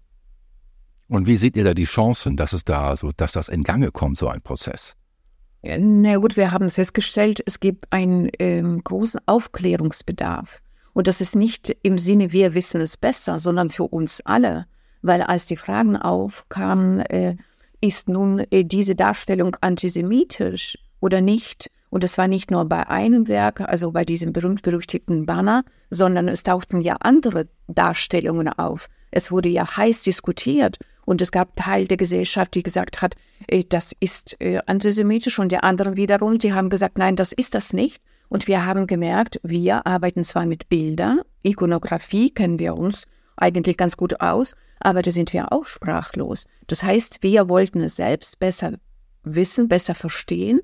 [1.11, 3.91] Und wie seht ihr da die Chancen, dass es da so, dass das in Gange
[3.91, 4.95] kommt, so ein Prozess?
[5.63, 10.63] Na gut, wir haben festgestellt, es gibt einen ähm, großen Aufklärungsbedarf.
[10.93, 14.67] Und das ist nicht im Sinne, wir wissen es besser, sondern für uns alle.
[15.03, 17.37] Weil als die Fragen aufkamen, äh,
[17.81, 21.71] ist nun äh, diese Darstellung antisemitisch oder nicht?
[21.91, 26.43] Und es war nicht nur bei einem Werk, also bei diesem berühmt-berüchtigten Banner, sondern es
[26.43, 28.89] tauchten ja andere Darstellungen auf.
[29.11, 30.79] Es wurde ja heiß diskutiert
[31.09, 33.15] und es gab Teil der Gesellschaft, die gesagt hat,
[33.47, 37.55] äh, das ist äh, antisemitisch und der anderen wiederum, die haben gesagt, nein, das ist
[37.55, 38.03] das nicht.
[38.29, 43.07] Und wir haben gemerkt, wir arbeiten zwar mit Bildern, Ikonografie kennen wir uns
[43.39, 46.45] eigentlich ganz gut aus, aber da sind wir auch sprachlos.
[46.67, 48.75] Das heißt, wir wollten es selbst besser
[49.23, 50.61] wissen, besser verstehen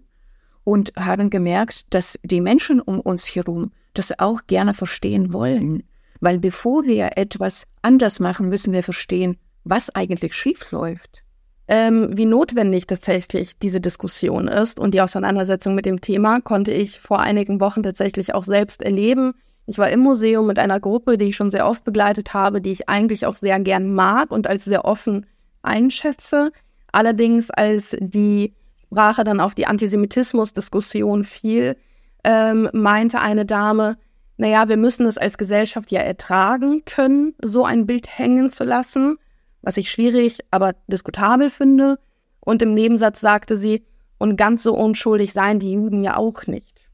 [0.63, 5.85] und haben gemerkt, dass die Menschen um uns herum das auch gerne verstehen wollen.
[6.21, 11.23] Weil bevor wir etwas anders machen, müssen wir verstehen, was eigentlich schiefläuft.
[11.67, 17.01] Ähm, wie notwendig tatsächlich diese Diskussion ist und die Auseinandersetzung mit dem Thema, konnte ich
[17.01, 19.33] vor einigen Wochen tatsächlich auch selbst erleben.
[19.67, 22.73] Ich war im Museum mit einer Gruppe, die ich schon sehr oft begleitet habe, die
[22.73, 25.25] ich eigentlich auch sehr gern mag und als sehr offen
[25.63, 26.53] einschätze.
[26.93, 28.53] Allerdings, als die
[28.93, 31.77] Sprache dann auf die Antisemitismus-Diskussion fiel,
[32.25, 33.97] ähm, meinte eine Dame,
[34.37, 39.17] naja, wir müssen es als Gesellschaft ja ertragen können, so ein Bild hängen zu lassen,
[39.65, 41.99] was ich schwierig, aber diskutabel finde.
[42.41, 43.85] Und im Nebensatz sagte sie,
[44.19, 46.89] und ganz so unschuldig seien die Juden ja auch nicht.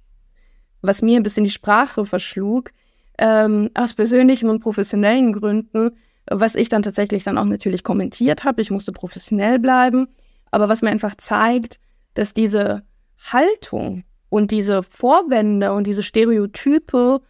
[0.81, 2.73] Was mir ein bisschen die Sprache verschlug,
[3.19, 5.91] ähm, aus persönlichen und professionellen Gründen,
[6.31, 8.63] was ich dann tatsächlich dann auch natürlich kommentiert habe.
[8.63, 10.07] Ich musste professionell bleiben,
[10.51, 11.79] aber was mir einfach zeigt,
[12.15, 12.83] dass diese
[13.31, 17.21] Haltung und diese Vorwände und diese Stereotype,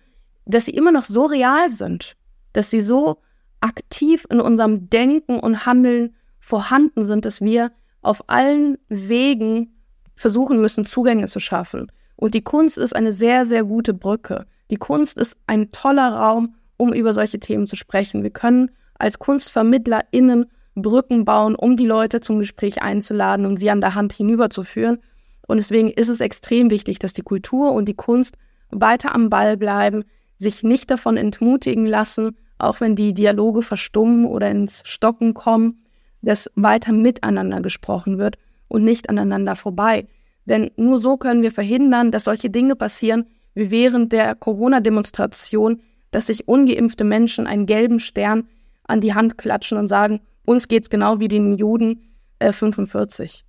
[0.45, 2.17] dass sie immer noch so real sind,
[2.53, 3.21] dass sie so
[3.61, 9.75] aktiv in unserem Denken und Handeln vorhanden sind, dass wir auf allen Wegen
[10.17, 11.91] versuchen müssen, Zugänge zu schaffen.
[12.17, 14.47] Und die Kunst ist eine sehr, sehr gute Brücke.
[14.71, 18.23] Die Kunst ist ein toller Raum, um über solche Themen zu sprechen.
[18.23, 20.47] Wir können als KunstvermittlerInnen
[20.77, 24.99] Brücken bauen, um die Leute zum Gespräch einzuladen und sie an der Hand hinüberzuführen.
[25.47, 28.37] Und deswegen ist es extrem wichtig, dass die Kultur und die Kunst
[28.71, 30.05] weiter am Ball bleiben,
[30.39, 35.85] sich nicht davon entmutigen lassen, auch wenn die Dialoge verstummen oder ins Stocken kommen,
[36.23, 38.37] dass weiter miteinander gesprochen wird
[38.69, 40.07] und nicht aneinander vorbei.
[40.45, 45.81] Denn nur so können wir verhindern, dass solche Dinge passieren wie während der Corona-Demonstration,
[46.11, 48.49] dass sich ungeimpfte Menschen einen gelben Stern
[48.85, 52.03] an die Hand klatschen und sagen, uns geht es genau wie den Juden
[52.39, 53.45] äh, 45.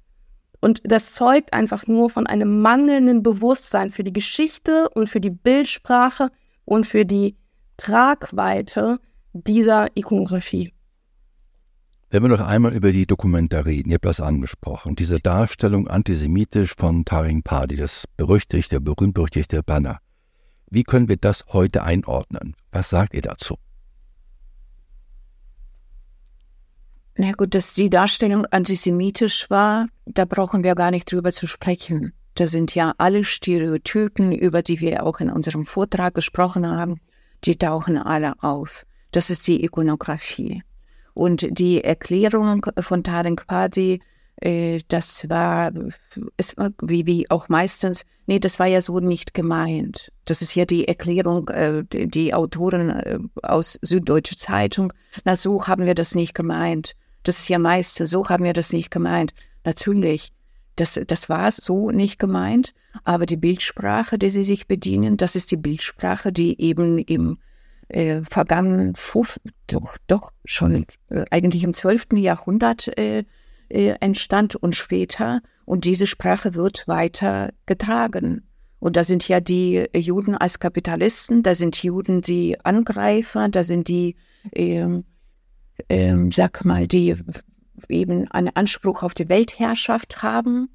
[0.59, 5.32] Und das zeugt einfach nur von einem mangelnden Bewusstsein für die Geschichte und für die
[5.32, 6.30] Bildsprache
[6.66, 7.36] und für die
[7.82, 8.99] Tragweite
[9.34, 10.71] dieser Ikonografie.
[12.11, 16.75] Wenn wir noch einmal über die Dokumenta reden, ihr habt das angesprochen, diese Darstellung antisemitisch
[16.77, 19.97] von Taring Padi, das berüchtigte, berühmt-berüchtigte Banner.
[20.69, 22.55] Wie können wir das heute einordnen?
[22.71, 23.55] Was sagt ihr dazu?
[27.17, 32.13] Na gut, dass die Darstellung antisemitisch war, da brauchen wir gar nicht drüber zu sprechen.
[32.36, 36.99] Da sind ja alle Stereotypen, über die wir auch in unserem Vortrag gesprochen haben,
[37.43, 38.85] die tauchen alle auf.
[39.11, 40.63] Das ist die Ikonografie.
[41.13, 44.01] Und die Erklärung von Tarek Padi,
[44.37, 45.71] äh, das war,
[46.37, 50.11] es war wie, wie auch meistens, nee, das war ja so nicht gemeint.
[50.25, 54.93] Das ist ja die Erklärung, äh, die, die Autoren äh, aus Süddeutsche Zeitung,
[55.25, 56.95] na so haben wir das nicht gemeint.
[57.23, 59.33] Das ist ja meistens, so haben wir das nicht gemeint.
[59.63, 60.33] Natürlich,
[60.75, 62.73] das, das war so nicht gemeint,
[63.03, 67.37] aber die Bildsprache, die sie sich bedienen, das ist die Bildsprache, die eben im
[67.87, 68.93] äh, vergangenen,
[69.67, 72.13] doch, doch schon äh, eigentlich im 12.
[72.13, 73.25] Jahrhundert äh,
[73.69, 75.41] äh, entstand und später.
[75.65, 78.47] Und diese Sprache wird weiter getragen.
[78.79, 83.87] Und da sind ja die Juden als Kapitalisten, da sind Juden die Angreifer, da sind
[83.87, 84.15] die,
[84.53, 85.05] ähm,
[85.87, 87.15] ähm, sag mal, die
[87.89, 90.69] eben einen Anspruch auf die Weltherrschaft haben.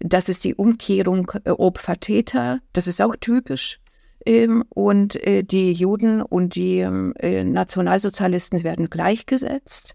[0.00, 2.60] Das ist die Umkehrung äh, Opfer-Täter.
[2.72, 3.80] Das ist auch typisch.
[4.26, 9.94] ähm, und äh, die Juden und die ähm, äh, Nationalsozialisten werden gleichgesetzt.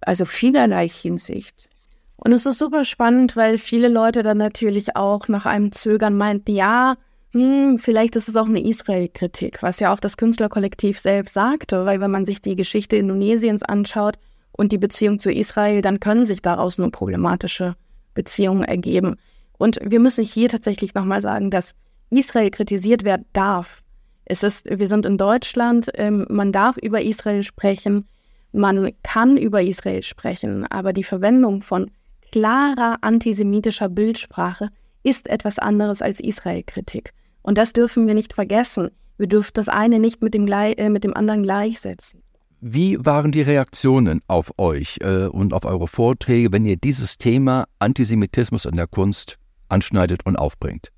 [0.00, 1.68] Also vielerlei Hinsicht.
[2.16, 6.54] Und es ist super spannend, weil viele Leute dann natürlich auch nach einem Zögern meinten,
[6.54, 6.96] ja,
[7.32, 12.00] hm, vielleicht ist es auch eine Israel-Kritik, was ja auch das Künstlerkollektiv selbst sagte, weil
[12.00, 14.18] wenn man sich die Geschichte Indonesiens anschaut
[14.52, 17.74] und die Beziehung zu Israel, dann können sich daraus nur problematische
[18.14, 19.16] Beziehungen ergeben.
[19.58, 21.74] Und wir müssen hier tatsächlich nochmal sagen, dass
[22.10, 23.82] Israel kritisiert werden darf.
[24.24, 28.08] Es ist, wir sind in Deutschland, ähm, man darf über Israel sprechen,
[28.52, 31.90] man kann über Israel sprechen, aber die Verwendung von
[32.32, 34.68] klarer antisemitischer Bildsprache
[35.02, 37.12] ist etwas anderes als Israel-Kritik.
[37.42, 38.90] Und das dürfen wir nicht vergessen.
[39.18, 42.22] Wir dürfen das eine nicht mit dem, äh, mit dem anderen gleichsetzen.
[42.66, 47.66] Wie waren die Reaktionen auf euch äh, und auf eure Vorträge, wenn ihr dieses Thema
[47.78, 49.36] Antisemitismus in der Kunst
[49.68, 50.90] anschneidet und aufbringt?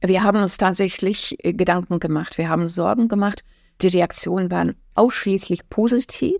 [0.00, 3.44] Wir haben uns tatsächlich äh, Gedanken gemacht, wir haben Sorgen gemacht.
[3.82, 6.38] Die Reaktionen waren ausschließlich positiv.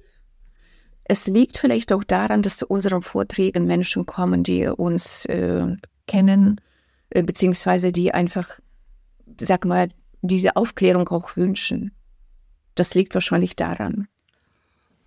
[1.05, 5.77] Es liegt vielleicht auch daran, dass zu unseren Vorträgen Menschen kommen, die uns äh,
[6.09, 6.61] kennen,
[7.11, 8.59] äh, beziehungsweise die einfach,
[9.41, 9.91] sag mal,
[10.23, 11.93] diese Aufklärung auch wünschen.
[12.75, 14.09] Das liegt wahrscheinlich daran.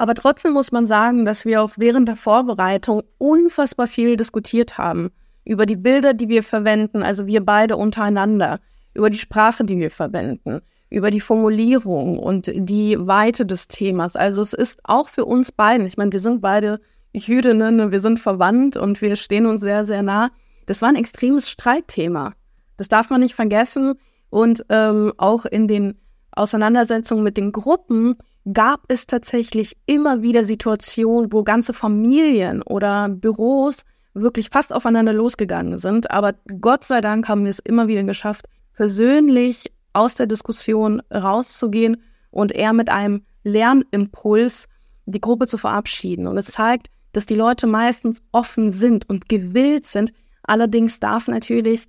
[0.04, 5.12] Aber trotzdem muss man sagen, dass wir auch während der Vorbereitung unfassbar viel diskutiert haben
[5.46, 8.60] über die Bilder, die wir verwenden, also wir beide untereinander,
[8.94, 14.18] über die Sprache, die wir verwenden, über die Formulierung und die Weite des Themas.
[14.18, 16.82] Also es ist auch für uns beiden, ich meine, wir sind beide
[17.14, 20.32] Jüdinnen, wir sind verwandt und wir stehen uns sehr, sehr nah.
[20.66, 22.34] Das war ein extremes Streitthema.
[22.76, 23.94] Das darf man nicht vergessen.
[24.30, 25.98] Und ähm, auch in den
[26.34, 28.18] Auseinandersetzungen mit den Gruppen
[28.52, 35.78] gab es tatsächlich immer wieder Situationen, wo ganze Familien oder Büros wirklich fast aufeinander losgegangen
[35.78, 36.12] sind.
[36.12, 42.02] Aber Gott sei Dank haben wir es immer wieder geschafft, persönlich aus der Diskussion rauszugehen
[42.32, 44.68] und eher mit einem Lernimpuls
[45.06, 46.28] die Gruppe zu verabschieden.
[46.28, 50.12] Und es zeigt, dass die Leute meistens offen sind und gewillt sind.
[50.44, 51.86] Allerdings darf natürlich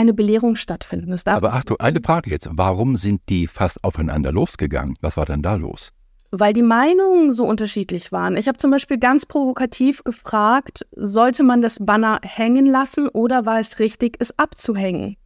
[0.00, 1.14] keine Belehrung stattfinden.
[1.26, 2.48] Aber Achtung, eine Frage jetzt.
[2.50, 4.96] Warum sind die fast aufeinander losgegangen?
[5.02, 5.92] Was war denn da los?
[6.32, 8.36] weil die Meinungen so unterschiedlich waren.
[8.36, 13.58] Ich habe zum Beispiel ganz provokativ gefragt, sollte man das Banner hängen lassen oder war
[13.58, 15.16] es richtig, es abzuhängen?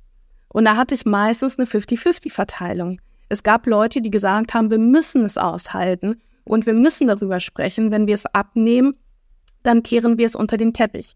[0.48, 3.02] Und da hatte ich meistens eine 50-50-Verteilung.
[3.28, 7.90] Es gab Leute, die gesagt haben, wir müssen es aushalten und wir müssen darüber sprechen.
[7.90, 8.94] Wenn wir es abnehmen,
[9.62, 11.12] dann kehren wir es unter den Teppich.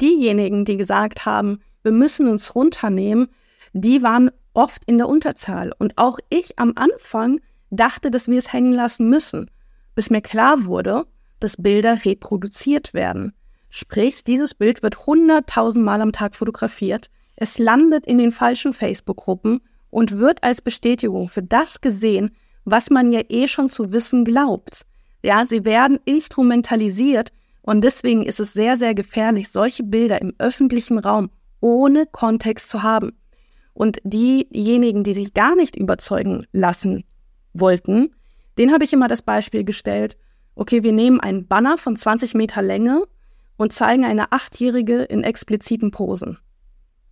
[0.00, 3.28] Diejenigen, die gesagt haben, wir müssen uns runternehmen,
[3.72, 5.72] die waren oft in der Unterzahl.
[5.78, 9.50] Und auch ich am Anfang dachte, dass wir es hängen lassen müssen,
[9.94, 11.06] bis mir klar wurde,
[11.38, 13.32] dass Bilder reproduziert werden.
[13.70, 19.60] Sprich, dieses Bild wird hunderttausendmal am Tag fotografiert, es landet in den falschen Facebook-Gruppen
[19.90, 22.30] und wird als Bestätigung für das gesehen,
[22.64, 24.82] was man ja eh schon zu wissen glaubt.
[25.22, 27.30] Ja, sie werden instrumentalisiert
[27.62, 31.30] und deswegen ist es sehr, sehr gefährlich, solche Bilder im öffentlichen Raum
[31.66, 33.18] ohne Kontext zu haben.
[33.74, 37.02] Und diejenigen, die sich gar nicht überzeugen lassen
[37.54, 38.14] wollten,
[38.56, 40.16] den habe ich immer das Beispiel gestellt,
[40.54, 43.04] okay, wir nehmen einen Banner von 20 Meter Länge
[43.56, 46.38] und zeigen eine Achtjährige in expliziten Posen.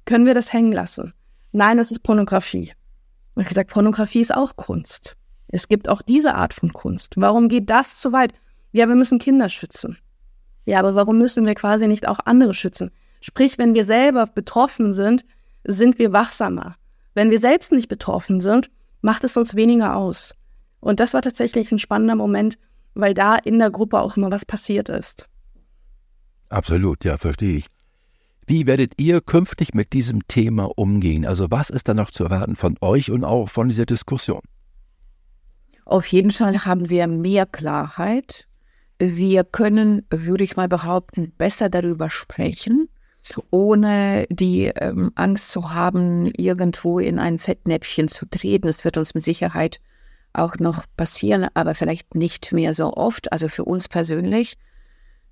[0.04, 1.12] Können wir das hängen lassen?
[1.50, 2.72] Nein, es ist Pornografie.
[2.72, 5.16] Ich habe gesagt, Pornografie ist auch Kunst.
[5.48, 7.14] Es gibt auch diese Art von Kunst.
[7.16, 8.32] Warum geht das zu weit?
[8.70, 9.98] Ja, wir müssen Kinder schützen.
[10.64, 12.90] Ja, aber warum müssen wir quasi nicht auch andere schützen?
[13.26, 15.24] Sprich, wenn wir selber betroffen sind,
[15.64, 16.76] sind wir wachsamer.
[17.14, 18.68] Wenn wir selbst nicht betroffen sind,
[19.00, 20.34] macht es uns weniger aus.
[20.80, 22.58] Und das war tatsächlich ein spannender Moment,
[22.92, 25.26] weil da in der Gruppe auch immer was passiert ist.
[26.50, 27.66] Absolut, ja, verstehe ich.
[28.46, 31.24] Wie werdet ihr künftig mit diesem Thema umgehen?
[31.24, 34.42] Also was ist da noch zu erwarten von euch und auch von dieser Diskussion?
[35.86, 38.46] Auf jeden Fall haben wir mehr Klarheit.
[38.98, 42.90] Wir können, würde ich mal behaupten, besser darüber sprechen
[43.50, 48.68] ohne die ähm, Angst zu haben, irgendwo in ein Fettnäpfchen zu treten.
[48.68, 49.80] Es wird uns mit Sicherheit
[50.32, 53.32] auch noch passieren, aber vielleicht nicht mehr so oft.
[53.32, 54.58] Also für uns persönlich.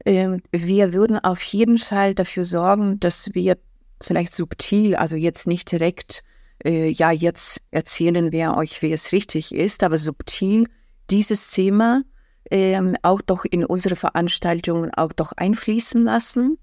[0.05, 3.59] Ähm, wir würden auf jeden Fall dafür sorgen, dass wir
[4.01, 6.23] vielleicht subtil, also jetzt nicht direkt,
[6.65, 10.67] äh, ja, jetzt erzählen wir euch, wie es richtig ist, aber subtil
[11.11, 12.03] dieses Thema
[12.51, 16.59] ähm, auch doch in unsere Veranstaltungen auch doch einfließen lassen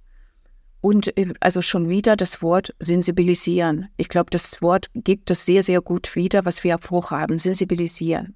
[0.82, 3.88] und äh, also schon wieder das Wort sensibilisieren.
[3.98, 8.36] Ich glaube, das Wort gibt das sehr, sehr gut wieder, was wir vorhaben, sensibilisieren.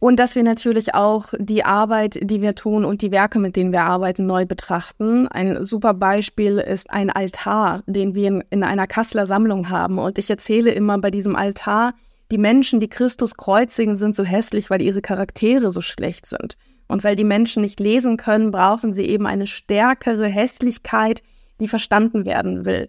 [0.00, 3.72] Und dass wir natürlich auch die Arbeit, die wir tun und die Werke, mit denen
[3.72, 5.26] wir arbeiten, neu betrachten.
[5.26, 9.98] Ein super Beispiel ist ein Altar, den wir in einer Kasseler Sammlung haben.
[9.98, 11.94] Und ich erzähle immer bei diesem Altar,
[12.30, 16.56] die Menschen, die Christus kreuzigen, sind so hässlich, weil ihre Charaktere so schlecht sind.
[16.88, 21.22] Und weil die Menschen nicht lesen können, brauchen sie eben eine stärkere Hässlichkeit,
[21.60, 22.88] die verstanden werden will.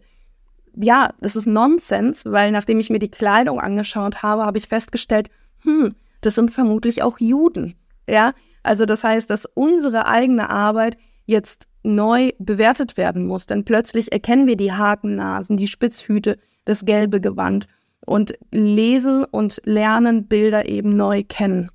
[0.75, 5.29] Ja, das ist Nonsens, weil nachdem ich mir die Kleidung angeschaut habe, habe ich festgestellt,
[5.63, 7.75] hm, das sind vermutlich auch Juden.
[8.07, 8.33] Ja,
[8.63, 14.47] also das heißt, dass unsere eigene Arbeit jetzt neu bewertet werden muss, denn plötzlich erkennen
[14.47, 17.67] wir die Hakennasen, die Spitzhüte, das gelbe Gewand
[18.05, 21.69] und lesen und lernen Bilder eben neu kennen.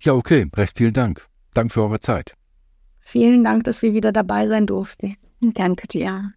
[0.00, 1.26] Ja, okay, recht vielen Dank.
[1.54, 2.34] Dank für eure Zeit.
[3.00, 5.16] Vielen Dank, dass wir wieder dabei sein durften.
[5.40, 6.32] Danke dir.